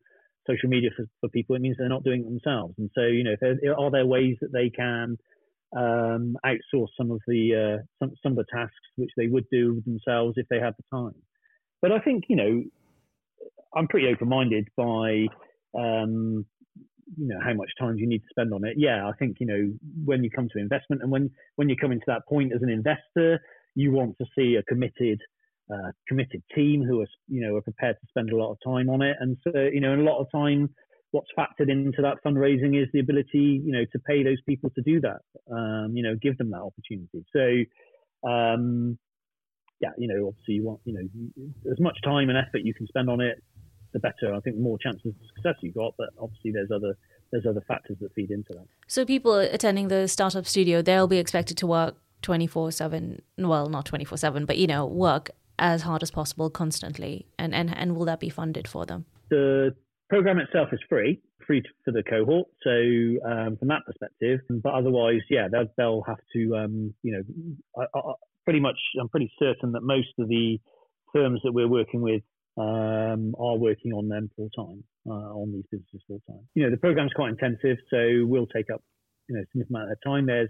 social 0.47 0.69
media 0.69 0.89
for, 0.95 1.05
for 1.21 1.29
people, 1.29 1.55
it 1.55 1.61
means 1.61 1.77
they're 1.77 1.89
not 1.89 2.03
doing 2.03 2.21
it 2.21 2.25
themselves. 2.25 2.75
And 2.77 2.89
so, 2.93 3.03
you 3.03 3.23
know, 3.23 3.35
there, 3.39 3.79
are 3.79 3.91
there 3.91 4.05
ways 4.05 4.35
that 4.41 4.51
they 4.51 4.69
can 4.69 5.17
um, 5.75 6.35
outsource 6.45 6.89
some 6.97 7.11
of 7.11 7.21
the 7.27 7.79
uh, 7.79 7.83
some 7.99 8.11
some 8.21 8.33
of 8.33 8.37
the 8.37 8.45
tasks 8.53 8.75
which 8.95 9.11
they 9.17 9.27
would 9.27 9.45
do 9.51 9.81
themselves 9.85 10.33
if 10.37 10.47
they 10.49 10.59
had 10.59 10.73
the 10.77 10.97
time? 10.97 11.15
But 11.83 11.91
I 11.91 11.99
think 11.99 12.23
you 12.29 12.37
know, 12.37 12.63
I'm 13.75 13.87
pretty 13.89 14.07
open-minded 14.07 14.69
by 14.77 15.27
um, 15.77 16.45
you 17.17 17.27
know 17.27 17.39
how 17.43 17.53
much 17.53 17.69
time 17.77 17.97
you 17.97 18.07
need 18.07 18.19
to 18.19 18.27
spend 18.31 18.53
on 18.53 18.63
it. 18.65 18.75
Yeah, 18.77 19.05
I 19.05 19.11
think 19.19 19.37
you 19.41 19.45
know 19.45 19.73
when 20.05 20.23
you 20.23 20.29
come 20.31 20.47
to 20.53 20.59
investment 20.59 21.03
and 21.03 21.11
when 21.11 21.29
when 21.57 21.67
you 21.67 21.75
come 21.75 21.91
into 21.91 22.05
that 22.07 22.25
point 22.27 22.53
as 22.55 22.61
an 22.63 22.69
investor, 22.69 23.39
you 23.75 23.91
want 23.91 24.17
to 24.19 24.25
see 24.33 24.55
a 24.55 24.63
committed 24.63 25.19
uh, 25.71 25.91
committed 26.07 26.41
team 26.55 26.83
who 26.83 27.01
are 27.01 27.07
you 27.27 27.45
know 27.45 27.57
are 27.57 27.61
prepared 27.61 27.97
to 27.99 28.07
spend 28.07 28.29
a 28.31 28.37
lot 28.37 28.51
of 28.51 28.57
time 28.65 28.89
on 28.89 29.01
it. 29.01 29.17
And 29.19 29.35
so 29.43 29.59
you 29.59 29.81
know, 29.81 29.93
a 29.93 29.97
lot 29.97 30.21
of 30.21 30.27
time, 30.33 30.69
what's 31.11 31.31
factored 31.37 31.69
into 31.69 32.01
that 32.01 32.17
fundraising 32.25 32.81
is 32.81 32.87
the 32.93 33.01
ability 33.01 33.61
you 33.65 33.73
know 33.73 33.83
to 33.91 33.99
pay 33.99 34.23
those 34.23 34.41
people 34.47 34.69
to 34.75 34.81
do 34.81 35.01
that. 35.01 35.19
Um, 35.51 35.91
you 35.97 36.01
know, 36.01 36.15
give 36.15 36.37
them 36.37 36.51
that 36.51 36.61
opportunity. 36.61 37.25
So 37.35 38.29
um, 38.29 38.97
yeah, 39.83 39.89
you 39.97 40.07
know, 40.07 40.27
obviously 40.27 40.53
you 40.55 40.63
want, 40.63 40.79
you 40.85 40.93
know, 40.93 41.71
as 41.71 41.79
much 41.79 41.97
time 42.05 42.29
and 42.29 42.37
effort 42.37 42.61
you 42.63 42.73
can 42.73 42.87
spend 42.87 43.09
on 43.09 43.19
it, 43.19 43.43
the 43.91 43.99
better. 43.99 44.33
I 44.33 44.39
think 44.39 44.55
the 44.55 44.61
more 44.61 44.77
chances 44.77 45.07
of 45.07 45.27
success 45.35 45.55
you 45.61 45.71
got, 45.73 45.93
but 45.97 46.09
obviously 46.17 46.51
there's 46.51 46.71
other 46.73 46.97
there's 47.31 47.45
other 47.45 47.61
factors 47.67 47.97
that 47.99 48.13
feed 48.13 48.31
into 48.31 48.53
that. 48.53 48.65
So 48.87 49.05
people 49.05 49.35
attending 49.35 49.89
the 49.89 50.07
startup 50.07 50.45
studio, 50.45 50.81
they'll 50.81 51.07
be 51.07 51.17
expected 51.17 51.57
to 51.57 51.67
work 51.67 51.95
24/7, 52.21 53.19
well, 53.37 53.67
not 53.67 53.85
24/7, 53.85 54.45
but 54.45 54.57
you 54.57 54.67
know, 54.67 54.85
work 54.85 55.31
as 55.59 55.81
hard 55.81 56.01
as 56.01 56.11
possible 56.11 56.49
constantly. 56.49 57.27
And 57.37 57.53
and 57.53 57.75
and 57.75 57.95
will 57.95 58.05
that 58.05 58.21
be 58.21 58.29
funded 58.29 58.67
for 58.69 58.85
them? 58.85 59.05
The 59.29 59.75
program 60.09 60.39
itself 60.39 60.69
is 60.71 60.79
free, 60.87 61.19
free 61.45 61.61
for 61.83 61.91
the 61.91 62.03
cohort. 62.03 62.47
So 62.63 62.71
um, 63.29 63.57
from 63.57 63.67
that 63.67 63.81
perspective, 63.85 64.39
but 64.49 64.73
otherwise, 64.73 65.21
yeah, 65.29 65.49
they'll, 65.51 65.71
they'll 65.77 66.03
have 66.03 66.21
to, 66.33 66.55
um, 66.55 66.93
you 67.03 67.11
know, 67.13 67.23
I, 67.77 67.97
I, 67.97 68.13
pretty 68.43 68.59
much, 68.59 68.77
I'm 68.99 69.09
pretty 69.09 69.31
certain 69.39 69.71
that 69.73 69.81
most 69.81 70.09
of 70.19 70.27
the 70.27 70.59
firms 71.13 71.41
that 71.43 71.51
we're 71.51 71.67
working 71.67 72.01
with 72.01 72.23
um, 72.57 73.33
are 73.39 73.57
working 73.57 73.93
on 73.93 74.07
them 74.07 74.29
full 74.35 74.49
time, 74.55 74.83
uh, 75.07 75.33
on 75.33 75.51
these 75.51 75.65
businesses 75.71 76.01
full 76.07 76.21
time. 76.27 76.45
You 76.55 76.63
know, 76.63 76.71
the 76.71 76.77
program's 76.77 77.13
quite 77.13 77.29
intensive, 77.29 77.77
so 77.89 78.25
we'll 78.25 78.47
take 78.47 78.69
up, 78.73 78.81
you 79.27 79.35
know, 79.35 79.41
a 79.41 79.45
significant 79.51 79.77
amount 79.77 79.91
of 79.91 79.97
time. 80.05 80.25
There's 80.25 80.49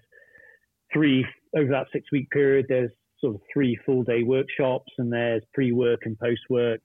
three, 0.91 1.25
over 1.55 1.69
that 1.71 1.87
six 1.93 2.05
week 2.11 2.29
period, 2.31 2.65
there's 2.67 2.91
sort 3.19 3.35
of 3.35 3.41
three 3.53 3.77
full 3.85 4.03
day 4.03 4.23
workshops, 4.23 4.91
and 4.97 5.11
there's 5.11 5.43
pre 5.53 5.71
work 5.71 6.01
and 6.03 6.17
post 6.19 6.41
work. 6.49 6.81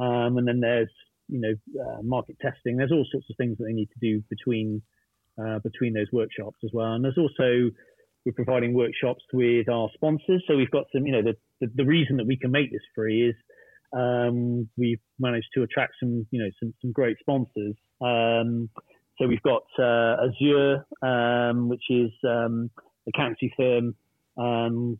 Um, 0.00 0.38
and 0.38 0.46
then 0.46 0.60
there's, 0.60 0.90
you 1.28 1.40
know, 1.40 1.54
uh, 1.82 2.02
market 2.02 2.36
testing. 2.40 2.76
There's 2.76 2.92
all 2.92 3.06
sorts 3.10 3.26
of 3.30 3.36
things 3.36 3.58
that 3.58 3.64
they 3.64 3.72
need 3.72 3.88
to 3.92 4.00
do 4.00 4.22
between 4.28 4.82
uh, 5.40 5.58
between 5.60 5.92
those 5.94 6.08
workshops 6.12 6.58
as 6.64 6.70
well. 6.72 6.92
And 6.92 7.04
there's 7.04 7.18
also 7.18 7.70
we're 8.30 8.44
providing 8.44 8.74
workshops 8.74 9.24
with 9.32 9.68
our 9.68 9.88
sponsors. 9.94 10.42
So 10.46 10.56
we've 10.56 10.70
got 10.70 10.84
some, 10.94 11.06
you 11.06 11.12
know, 11.12 11.22
the, 11.22 11.36
the, 11.60 11.72
the 11.74 11.84
reason 11.84 12.16
that 12.18 12.26
we 12.26 12.36
can 12.36 12.50
make 12.50 12.70
this 12.70 12.82
free 12.94 13.28
is 13.28 13.34
um, 13.92 14.68
we've 14.76 15.00
managed 15.18 15.48
to 15.54 15.62
attract 15.62 15.94
some, 16.00 16.26
you 16.30 16.42
know, 16.42 16.50
some, 16.60 16.74
some 16.80 16.92
great 16.92 17.16
sponsors. 17.20 17.74
Um, 18.00 18.70
so 19.18 19.26
we've 19.26 19.42
got 19.42 19.64
uh, 19.78 20.28
Azure, 20.28 20.86
um, 21.02 21.68
which 21.68 21.84
is 21.90 22.10
um, 22.28 22.70
accountancy 23.08 23.52
firm, 23.56 23.94
um, 24.38 24.98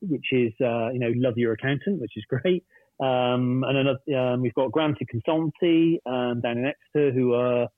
which 0.00 0.26
is, 0.32 0.52
uh, 0.60 0.90
you 0.90 0.98
know, 0.98 1.12
love 1.16 1.34
your 1.36 1.52
accountant, 1.52 2.00
which 2.00 2.12
is 2.16 2.24
great. 2.28 2.64
Um, 3.00 3.64
and 3.66 3.76
another, 3.78 4.18
um, 4.18 4.42
we've 4.42 4.54
got 4.54 4.70
Granted 4.70 5.08
Consultancy 5.12 5.98
down 6.06 6.42
in 6.44 6.66
Exeter, 6.66 7.12
who 7.12 7.34
are 7.34 7.68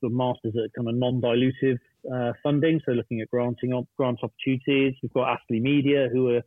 sort 0.00 0.12
of 0.12 0.16
masters 0.16 0.54
at 0.62 0.72
kind 0.74 0.88
of 0.88 0.94
non-dilutive 0.94 1.78
uh, 2.12 2.32
funding, 2.42 2.80
so 2.84 2.92
looking 2.92 3.20
at 3.20 3.30
granting 3.30 3.72
op- 3.72 3.88
grant 3.96 4.20
opportunities. 4.22 4.94
We've 5.02 5.12
got 5.12 5.36
Astley 5.36 5.60
Media, 5.60 6.08
who 6.12 6.30
are 6.30 6.42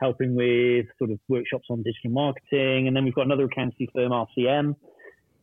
helping 0.00 0.34
with 0.34 0.86
sort 0.98 1.10
of 1.10 1.18
workshops 1.28 1.66
on 1.70 1.82
digital 1.82 2.10
marketing, 2.10 2.86
and 2.86 2.96
then 2.96 3.04
we've 3.04 3.14
got 3.14 3.26
another 3.26 3.44
accountancy 3.44 3.88
firm, 3.94 4.10
RCM. 4.10 4.74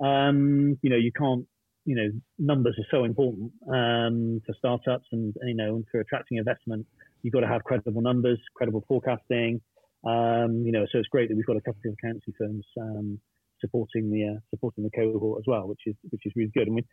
Um, 0.04 0.78
you 0.82 0.90
know, 0.90 0.98
you 0.98 1.12
can't, 1.12 1.46
you 1.86 1.96
know, 1.96 2.10
numbers 2.38 2.78
are 2.78 2.88
so 2.92 3.04
important 3.04 3.52
um, 3.68 4.42
for 4.46 4.54
startups, 4.58 5.06
and 5.12 5.34
you 5.44 5.56
know, 5.56 5.84
for 5.92 6.00
attracting 6.00 6.38
investment, 6.38 6.86
you've 7.24 7.34
got 7.34 7.42
to 7.42 7.48
have 7.48 7.64
credible 7.64 8.02
numbers, 8.02 8.40
credible 8.56 8.84
forecasting. 8.88 9.62
Um, 10.04 10.64
you 10.66 10.72
know, 10.72 10.86
so 10.92 10.98
it's 10.98 11.08
great 11.10 11.30
that 11.30 11.36
we've 11.36 11.46
got 11.46 11.58
a 11.58 11.62
couple 11.62 11.82
of 11.86 11.94
accountancy 11.94 12.34
firms 12.38 12.66
um, 12.80 13.20
supporting 13.60 14.10
the 14.10 14.36
uh, 14.36 14.40
supporting 14.50 14.84
the 14.84 14.90
cohort 14.90 15.40
as 15.40 15.46
well, 15.48 15.68
which 15.68 15.82
is 15.86 15.96
which 16.10 16.26
is 16.26 16.34
really 16.36 16.52
good. 16.54 16.68
And 16.68 16.76
we, 16.76 16.84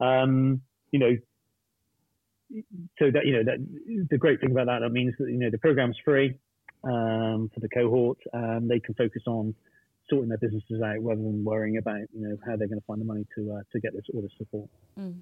um, 0.00 0.62
you 0.90 0.98
know, 0.98 1.16
so 2.98 3.10
that 3.10 3.26
you 3.26 3.32
know 3.32 3.44
that 3.44 4.06
the 4.10 4.18
great 4.18 4.40
thing 4.40 4.50
about 4.50 4.66
that 4.66 4.80
that 4.80 4.90
means 4.90 5.14
that 5.18 5.28
you 5.28 5.38
know 5.38 5.50
the 5.50 5.58
program's 5.58 5.96
free 6.04 6.34
um, 6.84 7.50
for 7.52 7.60
the 7.60 7.68
cohort. 7.68 8.18
Um, 8.32 8.68
they 8.68 8.80
can 8.80 8.94
focus 8.94 9.22
on 9.26 9.54
sorting 10.08 10.28
their 10.28 10.38
businesses 10.38 10.82
out 10.82 11.02
rather 11.02 11.22
than 11.22 11.44
worrying 11.44 11.78
about 11.78 12.00
you 12.12 12.28
know 12.28 12.36
how 12.46 12.56
they're 12.56 12.68
going 12.68 12.80
to 12.80 12.86
find 12.86 13.00
the 13.00 13.04
money 13.04 13.26
to 13.36 13.52
uh, 13.52 13.62
to 13.72 13.80
get 13.80 13.92
this 13.92 14.04
all 14.12 14.22
this 14.22 14.32
support. 14.38 14.68
Mm. 14.98 15.20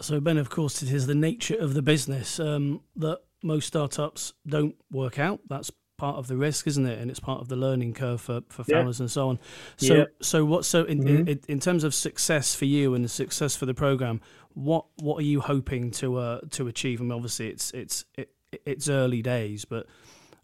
So 0.00 0.20
Ben, 0.20 0.36
of 0.36 0.50
course, 0.50 0.82
it 0.82 0.90
is 0.90 1.06
the 1.06 1.14
nature 1.14 1.56
of 1.56 1.74
the 1.74 1.82
business 1.82 2.38
um, 2.38 2.82
that 2.96 3.20
most 3.42 3.66
startups 3.66 4.34
don't 4.46 4.76
work 4.90 5.18
out. 5.18 5.40
That's 5.48 5.70
part 5.96 6.16
of 6.16 6.26
the 6.28 6.36
risk, 6.36 6.66
isn't 6.66 6.86
it? 6.86 6.98
And 6.98 7.10
it's 7.10 7.20
part 7.20 7.40
of 7.40 7.48
the 7.48 7.56
learning 7.56 7.94
curve 7.94 8.20
for, 8.20 8.42
for 8.48 8.64
founders 8.64 8.98
yeah. 8.98 9.04
and 9.04 9.10
so 9.10 9.28
on. 9.28 9.38
So 9.76 9.94
yeah. 9.94 10.04
so 10.20 10.44
what 10.44 10.64
so 10.64 10.84
in, 10.84 11.00
mm-hmm. 11.00 11.28
in, 11.28 11.40
in 11.48 11.60
terms 11.60 11.84
of 11.84 11.94
success 11.94 12.54
for 12.54 12.66
you 12.66 12.94
and 12.94 13.10
success 13.10 13.56
for 13.56 13.66
the 13.66 13.74
program, 13.74 14.20
what 14.54 14.86
what 14.96 15.18
are 15.18 15.26
you 15.26 15.40
hoping 15.40 15.90
to 15.92 16.16
uh, 16.16 16.40
to 16.50 16.66
achieve? 16.66 17.00
I 17.00 17.04
mean, 17.04 17.12
obviously 17.12 17.48
it's 17.48 17.70
it's 17.72 18.04
it, 18.16 18.30
it's 18.64 18.88
early 18.88 19.22
days, 19.22 19.64
but 19.64 19.86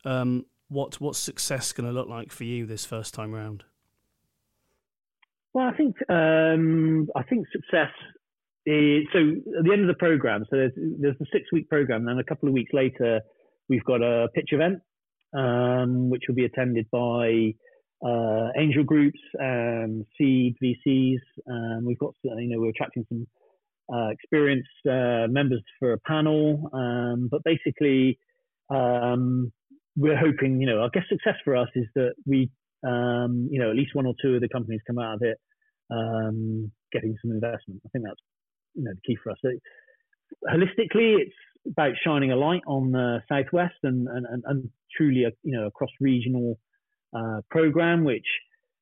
um, 0.05 0.47
what 0.69 1.01
what's 1.01 1.19
success 1.19 1.73
going 1.73 1.87
to 1.87 1.93
look 1.93 2.09
like 2.09 2.33
for 2.33 2.45
you 2.45 2.67
this 2.67 2.85
first 2.85 3.15
time 3.15 3.33
round? 3.33 3.65
Well, 5.53 5.67
I 5.67 5.77
think 5.77 5.97
um, 6.09 7.09
I 7.15 7.23
think 7.25 7.47
success 7.53 7.93
is 8.65 9.05
so 9.12 9.19
at 9.59 9.65
the 9.65 9.73
end 9.73 9.83
of 9.83 9.88
the 9.88 9.99
program. 9.99 10.45
So 10.49 10.57
there's 10.57 10.73
there's 10.77 11.17
a 11.21 11.27
six 11.33 11.45
week 11.53 11.69
program, 11.69 12.01
and 12.01 12.09
then 12.09 12.19
a 12.19 12.25
couple 12.25 12.49
of 12.49 12.55
weeks 12.55 12.73
later, 12.73 13.21
we've 13.69 13.85
got 13.85 14.01
a 14.03 14.29
pitch 14.35 14.51
event 14.53 14.81
um, 15.37 16.11
which 16.11 16.23
will 16.29 16.35
be 16.35 16.45
attended 16.45 16.87
by 16.90 17.55
uh, 18.05 18.49
angel 18.59 18.85
groups, 18.85 19.18
um, 19.40 20.05
seed 20.18 20.57
VCs. 20.62 21.21
Um, 21.49 21.85
we've 21.85 21.99
got, 21.99 22.14
you 22.23 22.49
know, 22.49 22.61
we're 22.61 22.71
attracting 22.71 23.05
some 23.09 23.27
uh, 23.92 24.09
experienced 24.09 24.68
uh, 24.88 25.27
members 25.29 25.62
for 25.79 25.92
a 25.92 25.99
panel. 25.99 26.71
Um, 26.73 27.29
but 27.31 27.42
basically, 27.45 28.18
um, 28.71 29.53
we're 29.97 30.18
hoping, 30.18 30.61
you 30.61 30.66
know, 30.66 30.83
I 30.83 30.88
guess 30.92 31.05
success 31.09 31.37
for 31.45 31.57
us 31.57 31.68
is 31.75 31.87
that 31.95 32.14
we, 32.27 32.51
um, 32.85 33.49
you 33.51 33.61
know, 33.61 33.71
at 33.71 33.77
least 33.77 33.95
one 33.95 34.07
or 34.07 34.14
two 34.21 34.35
of 34.35 34.40
the 34.40 34.49
companies 34.49 34.81
come 34.87 34.99
out 34.99 35.14
of 35.14 35.23
it 35.23 35.38
getting 36.92 37.16
some 37.23 37.31
investment. 37.31 37.81
I 37.85 37.88
think 37.90 38.05
that's, 38.05 38.21
you 38.75 38.85
know, 38.85 38.92
the 38.95 39.01
key 39.07 39.16
for 39.23 39.33
us. 39.33 39.38
So, 39.42 39.51
holistically, 40.49 41.18
it's 41.21 41.35
about 41.66 41.92
shining 42.05 42.33
a 42.33 42.37
light 42.37 42.62
on 42.66 42.92
the 42.92 43.22
southwest 43.29 43.77
and 43.83 44.09
and, 44.09 44.27
and, 44.46 44.68
truly 44.96 45.25
a 45.25 45.31
you 45.42 45.57
know 45.57 45.66
a 45.66 45.70
cross 45.70 45.90
regional 46.01 46.59
uh, 47.16 47.40
program 47.51 48.05
which 48.05 48.27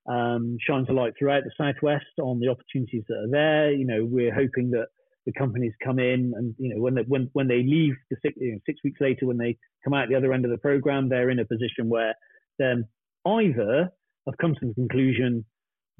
um, 0.08 0.56
shines 0.66 0.88
a 0.88 0.92
light 0.92 1.12
throughout 1.18 1.44
the 1.44 1.52
southwest 1.56 2.06
on 2.20 2.40
the 2.40 2.48
opportunities 2.48 3.04
that 3.08 3.16
are 3.16 3.30
there. 3.30 3.72
You 3.72 3.86
know, 3.86 4.04
we're 4.04 4.34
hoping 4.34 4.70
that 4.70 4.88
the 5.26 5.32
companies 5.32 5.72
come 5.84 5.98
in 5.98 6.32
and 6.36 6.54
you 6.58 6.74
know 6.74 6.80
when 6.80 6.94
they 6.94 7.02
when 7.02 7.28
when 7.32 7.48
they 7.48 7.62
leave 7.62 7.94
the 8.10 8.16
six, 8.22 8.34
you 8.38 8.52
know, 8.52 8.58
six 8.66 8.80
weeks 8.82 9.00
later 9.00 9.26
when 9.26 9.38
they 9.38 9.56
come 9.84 9.94
out 9.94 10.08
the 10.08 10.16
other 10.16 10.32
end 10.32 10.44
of 10.44 10.50
the 10.50 10.58
program, 10.58 11.08
they're 11.08 11.30
in 11.30 11.38
a 11.38 11.44
position 11.44 11.88
where 11.88 12.14
then 12.58 12.86
either 13.26 13.90
have 14.26 14.38
come 14.38 14.54
to 14.54 14.66
the 14.68 14.74
conclusion 14.74 15.44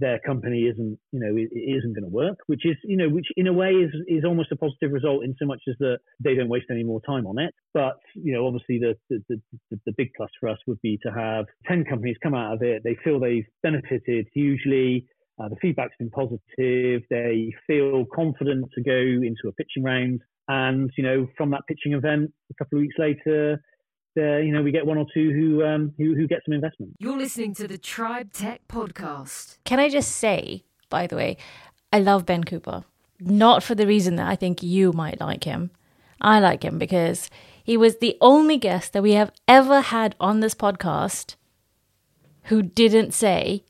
their 0.01 0.19
company 0.19 0.63
isn't, 0.63 0.99
you 1.13 1.21
know, 1.21 1.37
it, 1.37 1.51
isn't 1.53 1.95
going 1.95 2.05
to 2.05 2.11
work, 2.11 2.39
which 2.47 2.65
is, 2.65 2.77
you 2.85 2.97
know, 2.97 3.09
which 3.09 3.27
in 3.37 3.47
a 3.47 3.53
way 3.53 3.71
is 3.71 3.93
is 4.09 4.25
almost 4.25 4.51
a 4.53 4.57
positive 4.57 4.93
result 4.93 5.25
in 5.25 5.35
so 5.39 5.47
much 5.47 5.63
as 5.69 5.77
that 5.79 5.99
they 6.23 6.35
don't 6.35 6.49
waste 6.49 6.67
any 6.71 6.83
more 6.83 7.01
time 7.07 7.27
on 7.27 7.39
it. 7.39 7.55
But 7.75 7.95
you 8.15 8.33
know, 8.33 8.47
obviously 8.47 8.79
the 8.79 8.95
the, 9.09 9.23
the, 9.29 9.81
the 9.87 9.93
big 9.97 10.11
plus 10.17 10.31
for 10.41 10.49
us 10.49 10.59
would 10.67 10.81
be 10.83 10.99
to 11.05 11.13
have 11.13 11.47
ten 11.67 11.85
companies 11.85 12.17
come 12.23 12.35
out 12.35 12.55
of 12.55 12.63
it. 12.63 12.83
They 12.83 12.97
feel 13.05 13.21
they've 13.21 13.47
benefited 13.63 14.27
hugely. 14.35 15.07
Uh, 15.41 15.49
the 15.49 15.57
feedback's 15.63 15.95
been 15.99 16.11
positive. 16.11 17.03
They 17.09 17.53
feel 17.67 18.05
confident 18.15 18.67
to 18.75 18.83
go 18.83 18.93
into 18.93 19.49
a 19.49 19.53
pitching 19.53 19.83
round. 19.83 20.21
And, 20.49 20.91
you 20.99 21.05
know, 21.05 21.29
from 21.37 21.51
that 21.53 21.63
pitching 21.69 21.93
event, 21.93 22.31
a 22.51 22.55
couple 22.59 22.79
of 22.79 22.83
weeks 22.83 22.97
later, 22.99 23.63
uh, 24.17 24.39
you 24.39 24.53
know, 24.53 24.63
we 24.63 24.73
get 24.73 24.87
one 24.87 24.99
or 24.99 25.07
two 25.13 25.33
who, 25.33 25.65
um, 25.65 25.93
who 25.97 26.15
who 26.15 26.27
get 26.27 26.41
some 26.45 26.55
investment. 26.55 26.95
You're 26.99 27.19
listening 27.19 27.55
to 27.55 27.69
the 27.69 27.79
Tribe 27.79 28.33
Tech 28.33 28.67
podcast. 28.69 29.59
Can 29.65 29.79
I 29.79 29.89
just 29.89 30.13
say, 30.13 30.65
by 30.89 31.07
the 31.07 31.17
way, 31.17 31.37
I 31.93 32.01
love 32.01 32.27
Ben 32.27 32.45
Cooper. 32.45 32.85
Not 33.21 33.63
for 33.63 33.75
the 33.75 33.87
reason 33.87 34.17
that 34.17 34.29
I 34.29 34.37
think 34.37 34.63
you 34.63 34.93
might 34.93 35.21
like 35.21 35.45
him. 35.45 35.71
I 36.21 36.41
like 36.41 36.63
him 36.63 36.79
because 36.79 37.31
he 37.63 37.77
was 37.77 37.99
the 37.99 38.17
only 38.21 38.57
guest 38.57 38.93
that 38.93 39.03
we 39.03 39.13
have 39.13 39.33
ever 39.47 39.81
had 39.81 40.17
on 40.19 40.41
this 40.41 40.55
podcast 40.55 41.37
who 42.45 42.63
didn't 42.63 43.13
say, 43.13 43.65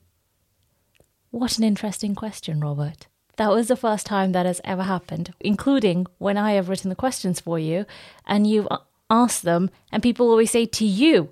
What 1.29 1.57
an 1.57 1.63
interesting 1.63 2.15
question, 2.15 2.59
Robert. 2.59 3.07
That 3.37 3.51
was 3.51 3.67
the 3.67 3.75
first 3.75 4.05
time 4.05 4.33
that 4.33 4.45
has 4.45 4.61
ever 4.63 4.83
happened, 4.83 5.33
including 5.39 6.07
when 6.17 6.37
I 6.37 6.53
have 6.53 6.69
written 6.69 6.89
the 6.89 6.95
questions 6.95 7.39
for 7.39 7.57
you 7.57 7.85
and 8.25 8.45
you've 8.45 8.67
ask 9.11 9.41
them, 9.41 9.69
and 9.91 10.01
people 10.01 10.29
always 10.29 10.49
say 10.49 10.65
to 10.65 10.85
you, 10.85 11.29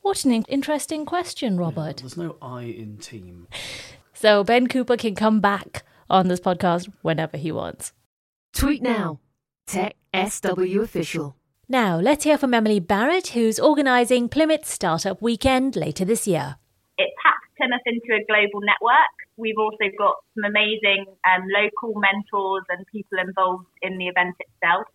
What 0.00 0.24
an 0.24 0.32
interesting 0.32 1.04
question, 1.04 1.58
Robert. 1.58 1.96
Yeah, 1.96 2.02
there's 2.02 2.16
no 2.16 2.36
I 2.40 2.62
in 2.62 2.96
team. 2.98 3.48
So 4.14 4.42
Ben 4.42 4.66
Cooper 4.68 4.96
can 4.96 5.14
come 5.14 5.40
back 5.40 5.84
on 6.08 6.28
this 6.28 6.40
podcast 6.40 6.90
whenever 7.02 7.36
he 7.36 7.52
wants. 7.52 7.92
Tweet 8.54 8.82
now, 8.82 9.20
Tech 9.66 9.94
SW 10.14 10.80
Official. 10.80 11.36
Now, 11.68 12.00
let's 12.00 12.24
hear 12.24 12.38
from 12.38 12.54
Emily 12.54 12.80
Barrett, 12.80 13.28
who's 13.28 13.60
organising 13.60 14.30
Plymouth 14.30 14.64
Startup 14.64 15.20
Weekend 15.20 15.76
later 15.76 16.04
this 16.04 16.26
year. 16.26 16.56
It 16.96 17.10
packs 17.22 17.46
Plymouth 17.58 17.82
into 17.84 18.14
a 18.14 18.24
global 18.24 18.64
network. 18.64 19.12
We've 19.36 19.58
also 19.58 19.84
got 19.98 20.16
some 20.34 20.44
amazing 20.44 21.04
um, 21.28 21.44
local 21.46 22.00
mentors 22.00 22.64
and 22.70 22.86
people 22.90 23.18
involved 23.18 23.66
in 23.82 23.98
the 23.98 24.08
event 24.08 24.34
itself. 24.40 24.86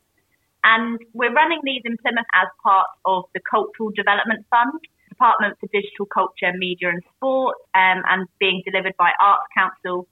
And 0.63 0.99
we're 1.13 1.33
running 1.33 1.59
these 1.63 1.81
in 1.83 1.97
Plymouth 1.97 2.29
as 2.33 2.47
part 2.63 2.87
of 3.05 3.25
the 3.33 3.41
Cultural 3.43 3.91
Development 3.91 4.45
Fund, 4.49 4.79
Department 5.09 5.59
for 5.59 5.67
Digital 5.73 6.07
Culture, 6.07 6.55
Media 6.55 6.89
and 6.89 7.03
Sport, 7.15 7.55
um, 7.75 8.01
and 8.07 8.27
being 8.39 8.63
delivered 8.65 8.95
by 8.97 9.11
Arts 9.21 9.47
Council. 9.53 10.07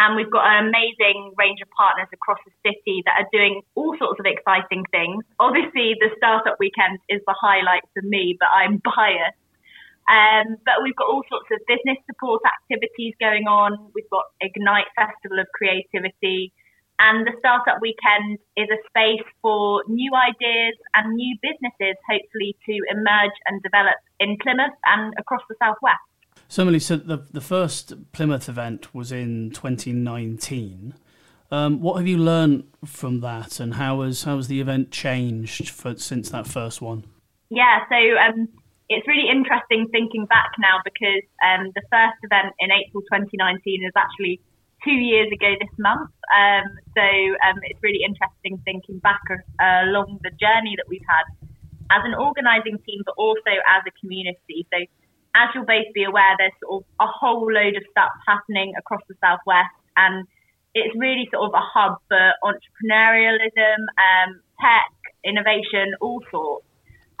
And 0.00 0.16
we've 0.16 0.30
got 0.30 0.44
an 0.44 0.68
amazing 0.68 1.32
range 1.38 1.60
of 1.62 1.70
partners 1.70 2.08
across 2.12 2.38
the 2.44 2.52
city 2.66 3.02
that 3.06 3.14
are 3.24 3.28
doing 3.32 3.62
all 3.74 3.96
sorts 3.96 4.18
of 4.18 4.26
exciting 4.26 4.84
things. 4.90 5.24
Obviously, 5.38 5.94
the 6.00 6.10
Startup 6.18 6.56
Weekend 6.58 6.98
is 7.08 7.22
the 7.26 7.34
highlight 7.38 7.86
for 7.94 8.02
me, 8.02 8.36
but 8.38 8.48
I'm 8.50 8.82
biased. 8.84 9.38
Um, 10.04 10.60
but 10.66 10.82
we've 10.82 10.96
got 10.96 11.08
all 11.08 11.24
sorts 11.30 11.48
of 11.48 11.64
business 11.64 11.96
support 12.04 12.42
activities 12.44 13.14
going 13.20 13.48
on. 13.48 13.78
We've 13.94 14.10
got 14.10 14.28
Ignite 14.40 14.90
Festival 14.92 15.40
of 15.40 15.46
Creativity. 15.54 16.52
And 16.98 17.26
the 17.26 17.32
Startup 17.38 17.80
Weekend 17.80 18.38
is 18.56 18.68
a 18.70 18.78
space 18.88 19.26
for 19.42 19.82
new 19.88 20.12
ideas 20.14 20.74
and 20.94 21.14
new 21.14 21.36
businesses, 21.42 21.96
hopefully, 22.08 22.56
to 22.66 22.72
emerge 22.90 23.36
and 23.46 23.62
develop 23.62 23.96
in 24.20 24.36
Plymouth 24.40 24.74
and 24.86 25.12
across 25.18 25.42
the 25.48 25.56
southwest. 25.60 26.00
So, 26.48 26.62
Emily, 26.62 26.78
so 26.78 26.96
the, 26.96 27.26
the 27.32 27.40
first 27.40 28.12
Plymouth 28.12 28.48
event 28.48 28.94
was 28.94 29.10
in 29.10 29.50
2019. 29.50 30.94
Um, 31.50 31.80
what 31.80 31.96
have 31.96 32.06
you 32.06 32.18
learned 32.18 32.64
from 32.84 33.20
that, 33.20 33.60
and 33.60 33.74
how 33.74 34.02
has 34.02 34.24
how 34.24 34.36
has 34.36 34.48
the 34.48 34.60
event 34.60 34.90
changed 34.90 35.70
for, 35.70 35.96
since 35.96 36.30
that 36.30 36.46
first 36.46 36.80
one? 36.80 37.04
Yeah, 37.50 37.80
so 37.88 37.94
um, 37.94 38.48
it's 38.88 39.06
really 39.06 39.30
interesting 39.30 39.88
thinking 39.92 40.26
back 40.26 40.52
now 40.58 40.78
because 40.84 41.22
um, 41.42 41.70
the 41.74 41.82
first 41.90 42.18
event 42.22 42.54
in 42.58 42.70
April 42.70 43.02
2019 43.02 43.84
is 43.84 43.92
actually 43.96 44.40
two 44.84 44.94
years 44.94 45.32
ago 45.32 45.56
this 45.58 45.72
month. 45.78 46.12
Um, 46.30 46.66
so 46.94 47.04
um, 47.48 47.58
it's 47.64 47.80
really 47.82 48.04
interesting 48.04 48.60
thinking 48.64 48.98
back 49.00 49.24
uh, 49.32 49.88
along 49.88 50.20
the 50.22 50.30
journey 50.36 50.76
that 50.76 50.86
we've 50.88 51.04
had 51.08 51.24
as 51.90 52.02
an 52.04 52.14
organising 52.14 52.78
team, 52.86 53.02
but 53.04 53.14
also 53.16 53.52
as 53.64 53.82
a 53.88 53.92
community. 54.00 54.66
So 54.72 54.78
as 55.34 55.48
you'll 55.54 55.66
both 55.66 55.90
be 55.94 56.04
aware, 56.04 56.36
there's 56.38 56.54
sort 56.62 56.82
of 56.82 56.84
a 57.00 57.08
whole 57.10 57.50
load 57.50 57.76
of 57.76 57.84
stuff 57.90 58.12
happening 58.26 58.72
across 58.78 59.02
the 59.08 59.16
southwest, 59.20 59.74
and 59.96 60.26
it's 60.74 60.94
really 60.96 61.28
sort 61.32 61.48
of 61.48 61.54
a 61.54 61.64
hub 61.64 61.98
for 62.08 62.32
entrepreneurialism, 62.42 63.78
um, 63.98 64.40
tech, 64.60 64.90
innovation, 65.24 65.94
all 66.00 66.20
sorts. 66.30 66.66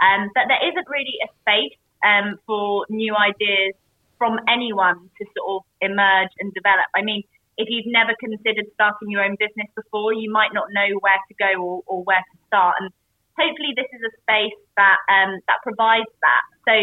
Um, 0.00 0.30
but 0.34 0.44
there 0.48 0.62
isn't 0.68 0.88
really 0.88 1.16
a 1.22 1.28
space 1.42 1.78
um, 2.04 2.38
for 2.46 2.86
new 2.88 3.14
ideas 3.14 3.74
from 4.18 4.38
anyone 4.48 5.10
to 5.18 5.22
sort 5.36 5.46
of 5.56 5.62
emerge 5.80 6.30
and 6.38 6.52
develop. 6.54 6.86
I 6.94 7.02
mean, 7.02 7.22
if 7.56 7.70
you've 7.70 7.90
never 7.90 8.14
considered 8.18 8.66
starting 8.74 9.10
your 9.10 9.22
own 9.22 9.36
business 9.38 9.70
before, 9.74 10.12
you 10.12 10.30
might 10.30 10.52
not 10.52 10.70
know 10.74 10.98
where 11.00 11.20
to 11.28 11.34
go 11.38 11.52
or, 11.62 11.82
or 11.86 12.02
where 12.02 12.22
to 12.22 12.36
start. 12.46 12.74
And 12.80 12.90
hopefully, 13.38 13.72
this 13.76 13.88
is 13.94 14.02
a 14.02 14.12
space 14.22 14.58
that 14.76 14.98
um, 15.06 15.38
that 15.46 15.62
provides 15.62 16.10
that. 16.22 16.44
So 16.66 16.74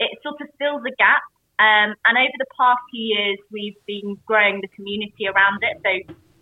it 0.00 0.10
sort 0.22 0.40
of 0.40 0.48
fills 0.58 0.82
a 0.84 0.94
gap. 0.96 1.24
Um, 1.60 1.92
and 2.08 2.16
over 2.16 2.36
the 2.40 2.48
past 2.56 2.80
few 2.88 3.04
years, 3.04 3.38
we've 3.52 3.76
been 3.84 4.16
growing 4.24 4.64
the 4.64 4.72
community 4.72 5.28
around 5.28 5.60
it. 5.60 5.76
So 5.84 5.92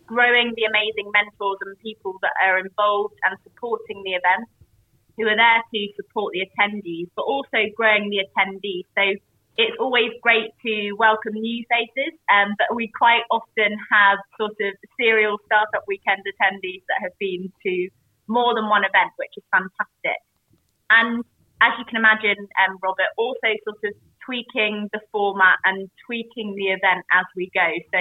growing 0.06 0.54
the 0.54 0.64
amazing 0.64 1.10
mentors 1.10 1.58
and 1.66 1.74
people 1.82 2.16
that 2.22 2.32
are 2.38 2.58
involved 2.58 3.18
and 3.26 3.34
supporting 3.42 4.02
the 4.06 4.14
event, 4.14 4.46
who 5.18 5.26
are 5.26 5.34
there 5.34 5.62
to 5.74 5.80
support 5.98 6.32
the 6.32 6.46
attendees, 6.46 7.10
but 7.18 7.26
also 7.26 7.66
growing 7.74 8.08
the 8.10 8.22
attendees. 8.22 8.86
So 8.94 9.18
it's 9.58 9.74
always 9.80 10.14
great 10.22 10.54
to 10.62 10.94
welcome 11.02 11.34
new 11.34 11.66
faces, 11.66 12.14
um, 12.30 12.54
but 12.62 12.70
we 12.78 12.86
quite 12.94 13.26
often 13.28 13.74
have 13.90 14.22
sort 14.38 14.54
of 14.54 14.72
serial 14.94 15.36
startup 15.50 15.82
weekend 15.90 16.22
attendees 16.22 16.86
that 16.86 17.02
have 17.02 17.10
been 17.18 17.50
to 17.66 17.90
more 18.30 18.54
than 18.54 18.70
one 18.70 18.86
event, 18.86 19.10
which 19.18 19.34
is 19.34 19.42
fantastic. 19.50 20.22
And 20.94 21.26
as 21.58 21.74
you 21.74 21.84
can 21.90 21.98
imagine, 21.98 22.38
um, 22.62 22.78
Robert, 22.78 23.10
also 23.18 23.50
sort 23.66 23.82
of 23.82 23.98
tweaking 24.22 24.86
the 24.94 25.02
format 25.10 25.58
and 25.66 25.90
tweaking 26.06 26.54
the 26.54 26.70
event 26.70 27.02
as 27.10 27.26
we 27.34 27.50
go. 27.50 27.66
So 27.90 28.00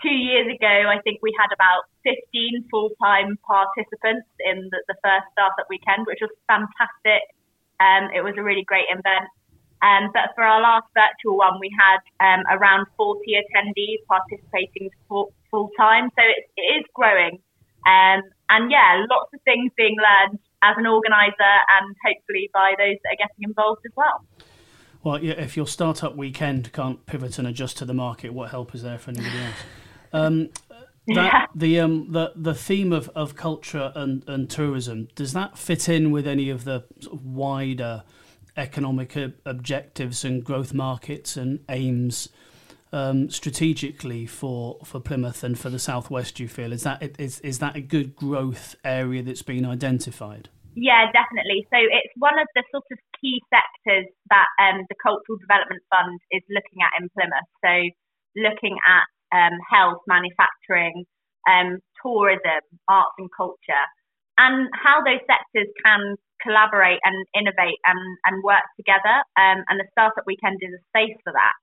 two 0.00 0.16
years 0.16 0.48
ago, 0.48 0.88
I 0.88 1.04
think 1.04 1.20
we 1.20 1.36
had 1.36 1.52
about 1.52 1.84
15 2.00 2.64
full-time 2.72 3.36
participants 3.44 4.24
in 4.40 4.72
the, 4.72 4.80
the 4.88 4.96
first 5.04 5.28
startup 5.36 5.68
weekend, 5.68 6.08
which 6.08 6.24
was 6.24 6.32
fantastic. 6.48 7.28
Um, 7.76 8.08
it 8.16 8.24
was 8.24 8.32
a 8.40 8.42
really 8.42 8.64
great 8.64 8.88
event. 8.88 9.28
Um, 9.82 10.10
but 10.12 10.32
for 10.34 10.42
our 10.42 10.60
last 10.60 10.86
virtual 10.94 11.36
one, 11.36 11.60
we 11.60 11.70
had 11.76 12.00
um, 12.24 12.44
around 12.50 12.86
40 12.96 13.20
attendees 13.32 14.00
participating 14.08 14.90
full 15.08 15.70
time. 15.78 16.08
So 16.16 16.22
it, 16.24 16.48
it 16.56 16.80
is 16.80 16.84
growing. 16.94 17.38
Um, 17.86 18.22
and 18.48 18.70
yeah, 18.70 19.04
lots 19.10 19.30
of 19.34 19.40
things 19.44 19.70
being 19.76 19.96
learned 19.96 20.38
as 20.62 20.74
an 20.78 20.86
organizer 20.86 21.54
and 21.78 21.94
hopefully 22.04 22.50
by 22.52 22.74
those 22.78 22.96
that 23.04 23.12
are 23.12 23.28
getting 23.28 23.48
involved 23.48 23.82
as 23.84 23.92
well. 23.96 24.24
Well, 25.04 25.22
yeah, 25.22 25.34
if 25.34 25.56
your 25.56 25.68
startup 25.68 26.16
weekend 26.16 26.72
can't 26.72 27.04
pivot 27.06 27.38
and 27.38 27.46
adjust 27.46 27.78
to 27.78 27.84
the 27.84 27.94
market, 27.94 28.32
what 28.32 28.50
help 28.50 28.74
is 28.74 28.82
there 28.82 28.98
for 28.98 29.10
anybody 29.10 29.38
else? 29.38 29.54
Um, 30.12 30.48
that, 31.14 31.48
the 31.54 31.78
um 31.78 32.10
the 32.10 32.32
the 32.34 32.54
theme 32.54 32.92
of, 32.92 33.08
of 33.10 33.36
culture 33.36 33.92
and, 33.94 34.28
and 34.28 34.50
tourism 34.50 35.06
does 35.14 35.32
that 35.34 35.56
fit 35.56 35.88
in 35.88 36.10
with 36.10 36.26
any 36.26 36.50
of 36.50 36.64
the 36.64 36.82
sort 37.00 37.14
of 37.14 37.24
wider 37.24 38.02
economic 38.56 39.16
objectives 39.44 40.24
and 40.24 40.44
growth 40.44 40.72
markets 40.72 41.36
and 41.36 41.60
aims 41.68 42.28
um, 42.92 43.28
strategically 43.30 44.26
for, 44.26 44.78
for 44.84 45.00
Plymouth 45.00 45.42
and 45.44 45.58
for 45.58 45.70
the 45.70 45.78
southwest? 45.78 46.40
You 46.40 46.48
feel 46.48 46.72
is 46.72 46.82
that 46.84 47.02
is 47.18 47.40
is 47.40 47.58
that 47.58 47.76
a 47.76 47.80
good 47.80 48.16
growth 48.16 48.76
area 48.84 49.22
that's 49.22 49.42
been 49.42 49.66
identified? 49.66 50.48
Yeah, 50.76 51.08
definitely. 51.10 51.66
So 51.72 51.80
it's 51.80 52.12
one 52.16 52.38
of 52.38 52.46
the 52.54 52.62
sort 52.70 52.84
of 52.92 52.98
key 53.18 53.40
sectors 53.48 54.12
that 54.28 54.48
um, 54.60 54.84
the 54.90 54.96
Cultural 55.02 55.40
Development 55.40 55.80
Fund 55.88 56.20
is 56.30 56.44
looking 56.52 56.84
at 56.84 56.92
in 57.00 57.08
Plymouth. 57.16 57.48
So 57.64 57.72
looking 58.36 58.76
at 58.84 59.08
um, 59.32 59.56
health, 59.64 60.04
manufacturing, 60.06 61.08
um, 61.48 61.80
tourism, 62.04 62.60
arts 62.88 63.16
and 63.16 63.30
culture, 63.32 63.84
and 64.38 64.68
how 64.72 65.02
those 65.02 65.22
sectors 65.26 65.68
can 65.84 66.16
collaborate 66.42 67.00
and 67.04 67.16
innovate 67.34 67.80
and, 67.86 68.00
and 68.28 68.44
work 68.44 68.64
together. 68.76 69.24
Um, 69.36 69.64
and 69.68 69.80
the 69.80 69.88
Startup 69.92 70.24
Weekend 70.26 70.60
is 70.60 70.76
a 70.76 70.82
space 70.92 71.16
for 71.24 71.32
that. 71.32 71.56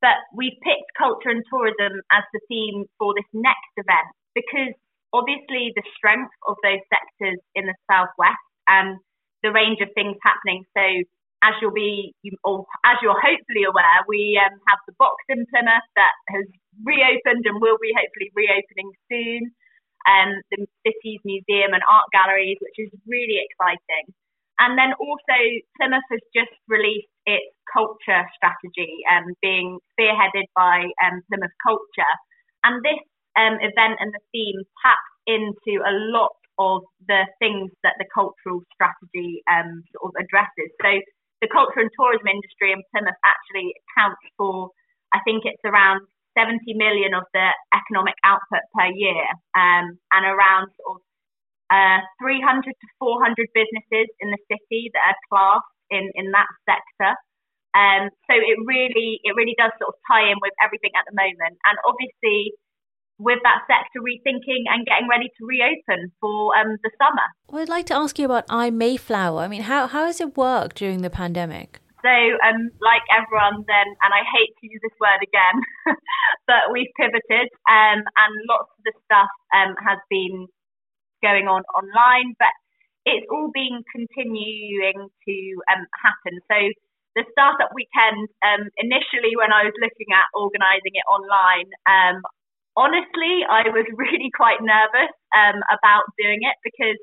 But 0.00 0.20
we've 0.36 0.58
picked 0.62 0.94
culture 0.98 1.32
and 1.32 1.42
tourism 1.48 2.00
as 2.12 2.24
the 2.32 2.40
theme 2.48 2.84
for 2.98 3.14
this 3.16 3.28
next 3.32 3.74
event 3.76 4.12
because 4.36 4.76
obviously 5.14 5.72
the 5.74 5.86
strength 5.96 6.34
of 6.46 6.56
those 6.62 6.82
sectors 6.90 7.40
in 7.54 7.66
the 7.66 7.76
southwest 7.88 8.44
and 8.68 8.98
the 9.42 9.52
range 9.52 9.80
of 9.80 9.88
things 9.94 10.18
happening. 10.20 10.66
So 10.76 10.84
as 11.44 11.54
you'll 11.60 11.76
be, 11.76 12.12
or 12.42 12.64
as 12.84 12.96
you're 13.00 13.16
hopefully 13.16 13.64
aware, 13.68 14.00
we 14.08 14.40
um, 14.40 14.56
have 14.68 14.80
the 14.88 14.96
box 14.98 15.16
in 15.28 15.44
Plymouth 15.52 15.88
that 15.96 16.14
has 16.32 16.46
reopened 16.84 17.44
and 17.44 17.60
will 17.60 17.78
be 17.80 17.92
hopefully 17.92 18.32
reopening 18.34 18.90
soon. 19.08 19.52
Um, 20.04 20.40
the 20.52 20.66
city's 20.84 21.20
museum 21.24 21.72
and 21.72 21.82
art 21.88 22.08
galleries, 22.12 22.58
which 22.60 22.76
is 22.76 22.92
really 23.06 23.40
exciting. 23.40 24.12
And 24.60 24.78
then 24.78 24.94
also, 25.00 25.38
Plymouth 25.80 26.06
has 26.12 26.22
just 26.30 26.54
released 26.68 27.10
its 27.26 27.50
culture 27.72 28.22
strategy, 28.38 29.02
um, 29.10 29.34
being 29.42 29.78
spearheaded 29.92 30.46
by 30.54 30.86
um, 31.02 31.22
Plymouth 31.26 31.56
Culture. 31.64 32.14
And 32.62 32.78
this 32.84 33.00
um, 33.34 33.58
event 33.58 33.98
and 33.98 34.14
the 34.14 34.22
theme 34.30 34.62
taps 34.84 35.12
into 35.26 35.82
a 35.82 35.90
lot 36.14 36.38
of 36.58 36.82
the 37.08 37.26
things 37.42 37.72
that 37.82 37.98
the 37.98 38.06
cultural 38.14 38.62
strategy 38.70 39.42
um, 39.50 39.82
sort 39.90 40.14
of 40.14 40.22
addresses. 40.22 40.70
So 40.78 41.02
the 41.42 41.50
culture 41.50 41.82
and 41.82 41.90
tourism 41.98 42.30
industry 42.30 42.70
in 42.70 42.82
Plymouth 42.94 43.18
actually 43.26 43.74
accounts 43.74 44.22
for, 44.38 44.70
I 45.12 45.18
think 45.26 45.42
it's 45.44 45.64
around 45.66 46.06
70 46.36 46.62
million 46.74 47.14
of 47.14 47.24
the 47.32 47.48
economic 47.72 48.14
output 48.24 48.62
per 48.74 48.90
year, 48.92 49.26
um, 49.54 49.98
and 50.12 50.22
around 50.26 50.70
sort 50.78 50.98
of 50.98 51.00
uh, 51.70 52.00
300 52.20 52.70
to 52.70 52.86
400 52.98 53.48
businesses 53.54 54.08
in 54.20 54.30
the 54.30 54.40
city 54.50 54.90
that 54.92 55.14
are 55.14 55.20
classed 55.30 55.74
in, 55.90 56.10
in 56.14 56.30
that 56.32 56.50
sector. 56.68 57.16
Um, 57.74 58.10
so 58.30 58.38
it 58.38 58.58
really 58.62 59.18
it 59.26 59.34
really 59.34 59.58
does 59.58 59.74
sort 59.82 59.90
of 59.90 59.98
tie 60.06 60.30
in 60.30 60.38
with 60.38 60.54
everything 60.62 60.94
at 60.94 61.02
the 61.10 61.14
moment, 61.16 61.58
and 61.66 61.76
obviously 61.82 62.54
with 63.18 63.38
that 63.42 63.62
sector 63.66 63.98
rethinking 63.98 64.66
and 64.70 64.86
getting 64.86 65.08
ready 65.08 65.30
to 65.38 65.46
reopen 65.46 66.12
for 66.20 66.56
um, 66.56 66.76
the 66.82 66.90
summer. 66.98 67.26
Well, 67.48 67.62
I'd 67.62 67.68
like 67.68 67.86
to 67.86 67.94
ask 67.94 68.18
you 68.18 68.26
about 68.26 68.46
iMayflower. 68.48 69.42
I 69.42 69.48
mean, 69.48 69.62
how 69.62 69.88
how 69.88 70.06
has 70.06 70.20
it 70.20 70.36
worked 70.36 70.76
during 70.76 71.02
the 71.02 71.10
pandemic? 71.10 71.80
So, 72.04 72.12
um, 72.44 72.68
like 72.84 73.00
everyone, 73.08 73.64
then, 73.64 73.88
and 74.04 74.12
I 74.12 74.28
hate 74.28 74.52
to 74.60 74.68
use 74.68 74.76
this 74.84 74.92
word 75.00 75.24
again, 75.24 75.56
but 76.50 76.68
we've 76.68 76.92
pivoted, 77.00 77.48
um, 77.64 78.04
and 78.04 78.32
lots 78.44 78.68
of 78.76 78.84
the 78.84 78.92
stuff 79.08 79.32
um, 79.56 79.72
has 79.80 79.96
been 80.12 80.44
going 81.24 81.48
on 81.48 81.64
online, 81.72 82.36
but 82.36 82.52
it's 83.08 83.24
all 83.32 83.48
been 83.56 83.80
continuing 83.88 85.08
to 85.08 85.36
um, 85.72 85.88
happen. 86.04 86.44
So 86.52 86.56
the 87.16 87.24
startup 87.32 87.72
weekend, 87.72 88.28
um, 88.44 88.68
initially 88.76 89.32
when 89.40 89.48
I 89.48 89.64
was 89.64 89.76
looking 89.80 90.12
at 90.12 90.28
organising 90.36 91.00
it 91.00 91.08
online, 91.08 91.72
um, 91.88 92.20
honestly, 92.76 93.48
I 93.48 93.72
was 93.72 93.88
really 93.96 94.28
quite 94.28 94.60
nervous 94.60 95.12
about 95.72 96.04
doing 96.20 96.44
it 96.44 96.56
because 96.60 97.00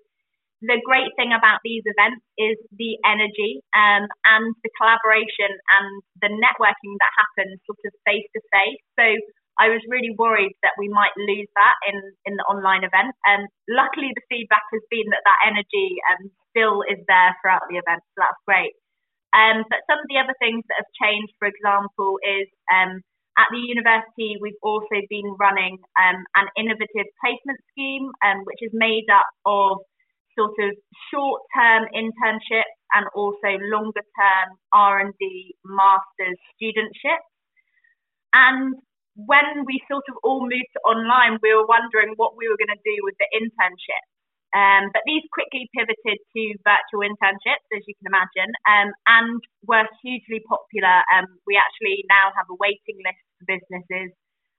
the 0.62 0.78
great 0.86 1.10
thing 1.18 1.34
about 1.34 1.60
these 1.66 1.82
events 1.86 2.22
is 2.38 2.58
the 2.78 2.94
energy 3.02 3.66
um, 3.74 4.06
and 4.30 4.54
the 4.62 4.72
collaboration 4.78 5.50
and 5.50 5.88
the 6.22 6.30
networking 6.30 6.94
that 7.02 7.14
happens 7.18 7.58
sort 7.66 7.82
of 7.82 7.92
face 8.06 8.30
to 8.38 8.42
face. 8.54 8.82
So 8.94 9.06
I 9.58 9.74
was 9.74 9.82
really 9.90 10.14
worried 10.18 10.54
that 10.62 10.78
we 10.78 10.88
might 10.88 11.14
lose 11.18 11.50
that 11.58 11.76
in, 11.90 11.98
in 12.30 12.34
the 12.38 12.46
online 12.46 12.86
event. 12.86 13.18
And 13.26 13.50
luckily, 13.68 14.14
the 14.14 14.26
feedback 14.30 14.64
has 14.72 14.86
been 14.94 15.10
that 15.10 15.26
that 15.26 15.42
energy 15.50 15.98
um, 16.14 16.30
still 16.54 16.86
is 16.86 17.02
there 17.10 17.34
throughout 17.42 17.66
the 17.68 17.82
event. 17.82 18.06
So 18.14 18.26
that's 18.26 18.42
great. 18.46 18.78
Um, 19.34 19.64
but 19.66 19.82
some 19.90 20.00
of 20.00 20.08
the 20.12 20.20
other 20.22 20.36
things 20.38 20.62
that 20.70 20.82
have 20.84 20.92
changed, 21.00 21.34
for 21.40 21.48
example, 21.48 22.20
is 22.22 22.48
um, 22.70 23.02
at 23.40 23.48
the 23.50 23.64
university, 23.64 24.36
we've 24.44 24.60
also 24.62 25.00
been 25.08 25.36
running 25.40 25.80
um, 25.96 26.20
an 26.36 26.48
innovative 26.60 27.08
placement 27.24 27.60
scheme, 27.72 28.12
um, 28.22 28.44
which 28.44 28.60
is 28.60 28.72
made 28.76 29.08
up 29.08 29.28
of 29.48 29.80
sort 30.38 30.56
of 30.60 30.72
short-term 31.12 31.88
internships 31.96 32.76
and 32.94 33.06
also 33.16 33.58
longer-term 33.72 34.48
R&D 34.74 35.56
master's 35.66 36.40
studentships. 36.56 37.28
And 38.34 38.76
when 39.16 39.68
we 39.68 39.84
sort 39.92 40.08
of 40.08 40.16
all 40.24 40.42
moved 40.42 40.72
to 40.74 40.82
online, 40.88 41.40
we 41.44 41.54
were 41.54 41.68
wondering 41.68 42.16
what 42.16 42.36
we 42.40 42.48
were 42.48 42.60
going 42.60 42.74
to 42.74 42.88
do 42.88 42.98
with 43.04 43.16
the 43.20 43.28
internships. 43.36 44.12
Um, 44.52 44.92
but 44.92 45.04
these 45.08 45.24
quickly 45.32 45.72
pivoted 45.72 46.20
to 46.20 46.44
virtual 46.68 47.08
internships, 47.08 47.64
as 47.72 47.88
you 47.88 47.96
can 48.04 48.12
imagine, 48.12 48.52
um, 48.68 48.92
and 49.08 49.40
were 49.64 49.88
hugely 50.04 50.44
popular. 50.44 51.08
Um, 51.16 51.40
we 51.48 51.56
actually 51.56 52.04
now 52.12 52.36
have 52.36 52.52
a 52.52 52.60
waiting 52.60 53.00
list 53.00 53.24
for 53.40 53.48
businesses, 53.48 54.12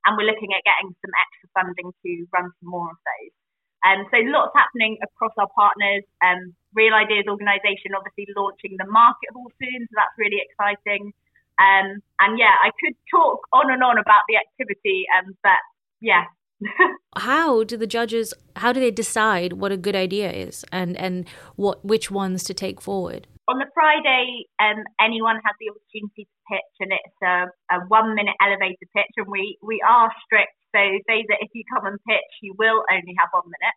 and 0.09 0.11
we're 0.17 0.29
looking 0.29 0.57
at 0.57 0.65
getting 0.65 0.97
some 0.97 1.13
extra 1.13 1.47
funding 1.53 1.93
to 1.93 2.11
run 2.33 2.49
some 2.57 2.71
more 2.73 2.89
of 2.89 2.97
those. 3.05 3.42
Um, 3.83 4.07
so 4.11 4.18
lots 4.31 4.55
happening 4.55 4.99
across 5.03 5.33
our 5.38 5.51
partners. 5.55 6.05
Um, 6.23 6.55
Real 6.75 6.95
Ideas 6.95 7.27
organisation 7.29 7.92
obviously 7.97 8.33
launching 8.37 8.77
the 8.79 8.87
market 8.87 9.31
hall 9.35 9.51
soon, 9.59 9.87
so 9.90 9.95
that's 9.95 10.16
really 10.16 10.40
exciting. 10.40 11.12
Um, 11.59 12.01
and 12.21 12.38
yeah, 12.38 12.55
I 12.64 12.71
could 12.81 12.95
talk 13.11 13.47
on 13.53 13.71
and 13.71 13.83
on 13.83 13.99
about 13.99 14.23
the 14.29 14.37
activity, 14.37 15.05
um, 15.18 15.37
but 15.42 15.61
yeah. 16.01 16.25
how 17.16 17.64
do 17.64 17.77
the 17.77 17.87
judges? 17.87 18.33
How 18.57 18.73
do 18.73 18.81
they 18.81 18.90
decide 18.90 19.55
what 19.55 19.73
a 19.73 19.77
good 19.77 19.97
idea 19.97 20.31
is, 20.31 20.64
and 20.73 20.97
and 20.97 21.29
what 21.57 21.85
which 21.85 22.11
ones 22.11 22.45
to 22.45 22.55
take 22.55 22.81
forward? 22.81 23.27
On 23.49 23.59
the 23.59 23.66
Friday, 23.75 24.47
um, 24.61 24.85
anyone 25.01 25.37
has 25.37 25.55
the 25.59 25.71
opportunity 25.71 26.25
to 26.25 26.38
pitch, 26.49 26.75
and 26.81 26.92
it's 26.92 27.23
a, 27.23 27.75
a 27.75 27.81
one 27.88 28.14
minute 28.14 28.35
elevator 28.40 28.87
pitch, 28.95 29.12
and 29.16 29.27
we 29.27 29.59
we 29.62 29.83
are 29.87 30.11
strict. 30.25 30.55
So 30.75 30.81
say 31.07 31.25
that 31.29 31.45
if 31.45 31.51
you 31.53 31.63
come 31.69 31.87
and 31.87 32.01
pitch, 32.09 32.33
you 32.43 32.57
will 32.59 32.83
only 32.91 33.15
have 33.21 33.31
one 33.33 33.47
minute. 33.47 33.77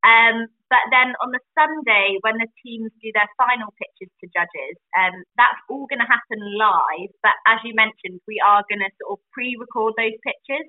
Um, 0.00 0.48
but 0.72 0.80
then 0.88 1.12
on 1.20 1.28
the 1.28 1.42
Sunday, 1.52 2.16
when 2.24 2.40
the 2.40 2.48
teams 2.64 2.88
do 3.04 3.12
their 3.12 3.28
final 3.36 3.68
pitches 3.76 4.08
to 4.22 4.26
judges, 4.32 4.76
um, 4.96 5.12
that's 5.36 5.60
all 5.68 5.84
going 5.92 6.00
to 6.00 6.08
happen 6.08 6.40
live. 6.56 7.12
But 7.20 7.36
as 7.44 7.60
you 7.68 7.76
mentioned, 7.76 8.24
we 8.24 8.40
are 8.40 8.64
going 8.64 8.80
to 8.80 8.88
sort 8.96 9.18
of 9.18 9.18
pre-record 9.36 9.98
those 10.00 10.16
pitches 10.24 10.64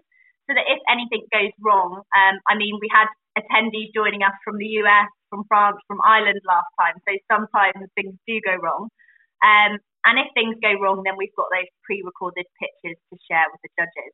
so 0.50 0.58
that 0.58 0.68
if 0.68 0.82
anything 0.92 1.24
goes 1.32 1.56
wrong, 1.64 2.04
um, 2.12 2.36
I 2.50 2.60
mean, 2.60 2.76
we 2.84 2.92
had 2.92 3.08
attendees 3.40 3.96
joining 3.96 4.24
us 4.26 4.36
from 4.44 4.60
the 4.60 4.84
US, 4.84 5.08
from 5.32 5.48
France, 5.48 5.80
from 5.88 6.04
Ireland 6.04 6.44
last 6.44 6.68
time. 6.76 7.00
So 7.08 7.16
sometimes 7.32 7.88
things 7.96 8.18
do 8.28 8.36
go 8.44 8.60
wrong. 8.60 8.92
Um, 9.40 9.80
and 10.04 10.18
if 10.20 10.28
things 10.34 10.58
go 10.60 10.76
wrong, 10.82 11.06
then 11.06 11.16
we've 11.16 11.34
got 11.38 11.48
those 11.54 11.70
pre-recorded 11.86 12.46
pitches 12.60 12.98
to 13.00 13.16
share 13.30 13.48
with 13.54 13.62
the 13.64 13.72
judges. 13.80 14.12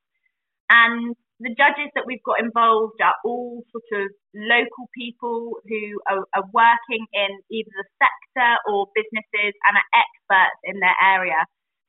And 0.70 1.16
the 1.40 1.54
judges 1.54 1.94
that 1.94 2.10
we've 2.10 2.24
got 2.26 2.42
involved 2.42 2.98
are 2.98 3.14
all 3.22 3.62
sort 3.70 3.90
of 4.02 4.10
local 4.34 4.90
people 4.98 5.62
who 5.70 5.84
are, 6.10 6.26
are 6.34 6.50
working 6.50 7.06
in 7.14 7.32
either 7.54 7.74
the 7.78 7.90
sector 8.02 8.52
or 8.66 8.90
businesses 8.98 9.54
and 9.54 9.74
are 9.78 9.92
experts 9.94 10.60
in 10.66 10.82
their 10.82 10.98
area. 10.98 11.38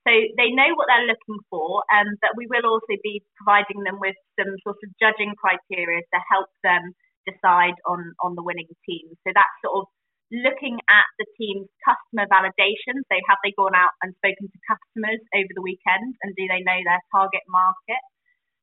So 0.06 0.12
they 0.40 0.52
know 0.52 0.72
what 0.76 0.88
they're 0.88 1.08
looking 1.08 1.40
for, 1.52 1.84
and 1.92 2.08
um, 2.08 2.20
that 2.24 2.32
we 2.32 2.48
will 2.48 2.64
also 2.64 2.96
be 3.04 3.20
providing 3.36 3.84
them 3.84 4.00
with 4.00 4.16
some 4.40 4.56
sort 4.64 4.80
of 4.80 4.88
judging 4.96 5.36
criteria 5.36 6.00
to 6.00 6.18
help 6.32 6.48
them 6.64 6.96
decide 7.28 7.76
on, 7.84 8.16
on 8.24 8.32
the 8.32 8.44
winning 8.44 8.72
team. 8.88 9.12
So 9.24 9.36
that's 9.36 9.52
sort 9.60 9.84
of 9.84 9.84
looking 10.32 10.80
at 10.88 11.08
the 11.20 11.28
team's 11.36 11.68
customer 11.84 12.24
validation. 12.28 13.04
So 13.08 13.16
have 13.28 13.40
they 13.44 13.52
gone 13.52 13.76
out 13.76 13.92
and 14.00 14.16
spoken 14.16 14.48
to 14.48 14.58
customers 14.68 15.20
over 15.36 15.52
the 15.52 15.64
weekend, 15.64 16.16
and 16.24 16.32
do 16.36 16.44
they 16.48 16.64
know 16.64 16.80
their 16.84 17.04
target 17.12 17.44
market? 17.48 18.00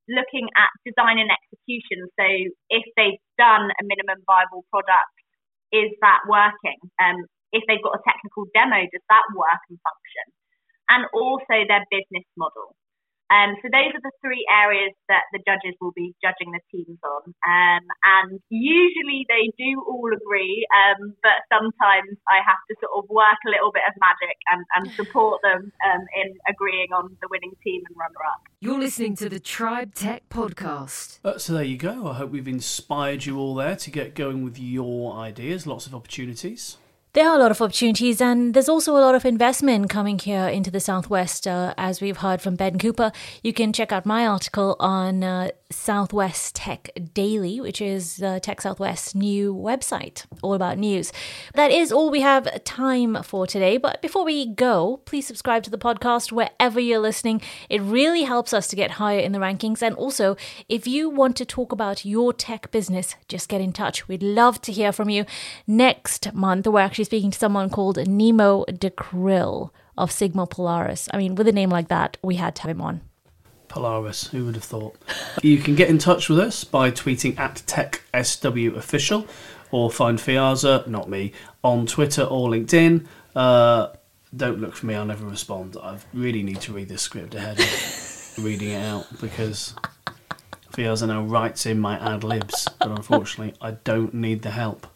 Looking 0.08 0.50
at 0.54 0.70
design 0.86 1.18
and 1.18 1.32
execution. 1.32 2.06
So 2.18 2.26
if 2.70 2.86
they've 2.96 3.22
done 3.38 3.74
a 3.74 3.84
minimum 3.84 4.22
viable 4.26 4.66
product, 4.70 5.14
is 5.74 5.92
that 6.02 6.24
working? 6.30 6.80
Um, 7.02 7.26
if 7.52 7.64
they've 7.68 7.82
got 7.82 7.98
a 7.98 8.04
technical 8.06 8.46
demo, 8.54 8.86
does 8.86 9.06
that 9.10 9.26
work 9.34 9.62
and 9.70 9.80
function? 9.82 10.26
And 10.92 11.02
also 11.14 11.66
their 11.66 11.84
business 11.90 12.28
model. 12.38 12.78
Um, 13.34 13.58
so 13.62 13.70
those 13.74 13.90
are 13.90 14.06
the 14.06 14.14
three 14.22 14.46
areas 14.52 14.94
that 15.10 15.26
the 15.34 15.42
judges 15.42 15.74
will 15.82 15.94
be 15.96 16.14
judging 16.22 16.54
the 16.54 16.62
teams 16.70 17.00
on. 17.02 17.34
Um, 17.42 17.84
and 18.06 18.40
usually 18.50 19.26
they 19.30 19.50
do 19.58 19.82
all 19.82 20.10
agree, 20.14 20.66
um, 20.70 21.14
but 21.26 21.42
sometimes 21.50 22.18
I 22.30 22.46
have 22.46 22.62
to 22.70 22.76
sort 22.82 22.94
of 23.04 23.10
work 23.10 23.40
a 23.48 23.50
little 23.50 23.72
bit 23.74 23.84
of 23.90 23.94
magic 23.98 24.38
and, 24.54 24.62
and 24.78 24.84
support 24.94 25.42
them 25.42 25.72
um, 25.90 26.02
in 26.22 26.38
agreeing 26.48 26.94
on 26.94 27.18
the 27.22 27.28
winning 27.30 27.54
team 27.64 27.82
and 27.88 27.96
runner-up. 27.98 28.42
You're 28.60 28.80
listening 28.80 29.16
to 29.18 29.30
the 29.30 29.40
Tribe 29.40 29.96
Tech 29.96 30.30
Podcast. 30.30 31.20
Uh, 31.24 31.38
so 31.38 31.54
there 31.54 31.64
you 31.64 31.78
go. 31.78 32.08
I 32.08 32.14
hope 32.16 32.32
we've 32.32 32.48
inspired 32.48 33.26
you 33.26 33.40
all 33.40 33.56
there 33.56 33.76
to 33.76 33.92
get 33.92 34.14
going 34.14 34.44
with 34.44 34.60
your 34.60 35.14
ideas. 35.18 35.66
Lots 35.66 35.88
of 35.88 35.96
opportunities. 35.96 36.78
There 37.16 37.30
are 37.30 37.38
a 37.38 37.40
lot 37.40 37.50
of 37.50 37.62
opportunities, 37.62 38.20
and 38.20 38.54
there's 38.54 38.68
also 38.68 38.98
a 38.98 39.00
lot 39.00 39.16
of 39.16 39.24
investment 39.24 39.90
coming 39.90 40.20
here 40.20 40.50
into 40.50 40.70
the 40.70 40.82
Southwest, 40.82 41.48
uh, 41.48 41.74
as 41.78 42.02
we've 42.02 42.18
heard 42.18 42.42
from 42.42 42.58
Ben 42.58 42.78
Cooper. 42.78 43.14
You 43.42 43.54
can 43.54 43.72
check 43.72 43.94
out 43.94 44.06
my 44.06 44.28
article 44.28 44.76
on 44.82 45.24
uh, 45.24 45.52
Southwest 45.72 46.56
Tech 46.56 46.90
Daily, 47.14 47.60
which 47.60 47.82
is 47.82 48.22
uh, 48.22 48.40
Tech 48.40 48.62
Southwest's 48.62 49.16
new 49.16 49.54
website, 49.54 50.26
all 50.42 50.54
about 50.54 50.78
news. 50.78 51.12
That 51.54 51.72
is 51.72 51.92
all 51.92 52.12
we 52.12 52.22
have 52.22 52.64
time 52.64 53.24
for 53.24 53.48
today. 53.48 53.78
But 53.78 54.02
before 54.02 54.24
we 54.24 54.48
go, 54.48 55.02
please 55.06 55.26
subscribe 55.26 55.64
to 55.64 55.70
the 55.70 55.78
podcast 55.78 56.32
wherever 56.32 56.80
you're 56.80 57.00
listening. 57.00 57.42
It 57.70 57.82
really 57.82 58.24
helps 58.24 58.54
us 58.54 58.68
to 58.68 58.76
get 58.76 58.92
higher 58.92 59.20
in 59.20 59.32
the 59.32 59.40
rankings. 59.40 59.82
And 59.82 59.96
also, 59.96 60.38
if 60.70 60.86
you 60.88 61.10
want 61.10 61.36
to 61.38 61.46
talk 61.46 61.72
about 61.72 62.06
your 62.06 62.32
tech 62.32 62.72
business, 62.72 63.16
just 63.28 63.50
get 63.50 63.62
in 63.62 63.74
touch. 63.74 64.08
We'd 64.08 64.24
love 64.24 64.62
to 64.62 64.72
hear 64.72 64.92
from 64.92 65.10
you. 65.10 65.26
Next 65.66 66.34
month, 66.34 66.68
we're 66.68 66.80
actually 66.82 67.06
speaking 67.06 67.32
to 67.32 67.40
someone 67.40 67.70
called 67.70 68.08
Nemo 68.08 68.66
de 68.66 68.92
Krill 68.92 69.72
of 69.98 70.12
Sigma 70.12 70.46
Polaris. 70.46 71.10
I 71.14 71.18
mean, 71.18 71.36
with 71.36 71.48
a 71.48 71.52
name 71.52 71.70
like 71.70 71.88
that, 71.88 72.18
we 72.22 72.36
had 72.36 72.56
to 72.56 72.62
have 72.64 72.72
him 72.72 72.82
on. 72.82 73.02
Polaris, 73.76 74.28
who 74.28 74.46
would 74.46 74.56
have 74.56 74.64
thought? 74.64 74.96
you 75.44 75.58
can 75.58 75.76
get 75.76 75.90
in 75.90 75.98
touch 75.98 76.30
with 76.30 76.40
us 76.40 76.64
by 76.64 76.90
tweeting 76.90 77.38
at 77.38 77.56
TechSWOfficial 77.68 79.28
or 79.70 79.92
find 79.92 80.18
Fiaza, 80.18 80.88
not 80.88 81.10
me, 81.10 81.34
on 81.62 81.86
Twitter 81.86 82.24
or 82.24 82.48
LinkedIn. 82.50 83.06
Uh, 83.36 83.88
don't 84.34 84.62
look 84.62 84.78
for 84.78 84.86
me, 84.86 84.96
I'll 84.96 85.04
never 85.04 85.26
respond. 85.26 85.76
I 85.76 85.98
really 86.14 86.42
need 86.42 86.62
to 86.62 86.72
read 86.72 86.88
this 86.88 87.02
script 87.02 87.36
ahead 87.36 87.60
of 87.60 88.38
reading 88.46 88.70
it 88.70 88.82
out 88.82 89.08
because 89.20 89.76
Fiaza 90.72 91.08
now 91.08 91.24
writes 91.24 91.66
in 91.66 91.78
my 91.78 92.00
ad 92.00 92.24
libs, 92.24 92.70
but 92.80 92.92
unfortunately, 92.92 93.56
I 93.60 93.72
don't 93.72 94.14
need 94.14 94.42
the 94.42 94.52
help. 94.52 94.88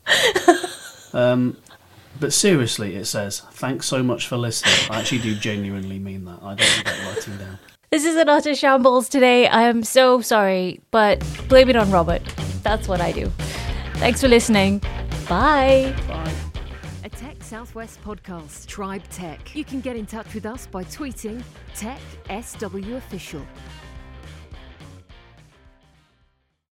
Um, 1.12 1.58
but 2.18 2.32
seriously, 2.32 2.96
it 2.96 3.06
says, 3.06 3.42
thanks 3.52 3.88
so 3.88 4.04
much 4.04 4.26
for 4.26 4.38
listening. 4.38 4.90
I 4.90 5.02
actually 5.02 5.20
do 5.20 5.36
genuinely 5.36 6.00
mean 6.00 6.24
that. 6.26 6.40
I 6.42 6.56
don't 6.56 6.78
regret 6.78 7.06
writing 7.06 7.38
down. 7.38 7.60
This 7.92 8.06
is 8.06 8.16
an 8.18 8.30
utter 8.30 8.54
shambles 8.54 9.10
today. 9.10 9.48
I 9.48 9.64
am 9.64 9.84
so 9.84 10.22
sorry, 10.22 10.80
but 10.92 11.26
blame 11.48 11.70
it 11.70 11.76
on 11.76 11.90
Robert. 11.90 12.22
That's 12.62 12.88
what 12.88 13.02
I 13.02 13.12
do. 13.12 13.32
Thanks 13.96 14.22
for 14.22 14.28
listening. 14.28 14.78
Bye. 15.28 15.96
Bye. 16.08 16.34
A 17.04 17.10
Tech 17.10 17.42
Southwest 17.42 18.00
podcast, 18.04 18.68
Tribe 18.68 19.02
Tech. 19.10 19.56
You 19.56 19.66
can 19.66 19.82
get 19.82 19.96
in 19.96 20.06
touch 20.06 20.36
with 20.36 20.46
us 20.46 20.68
by 20.68 20.84
tweeting 20.84 21.42
Tech 21.76 22.00
SW 22.30 22.94
Official. 22.94 23.42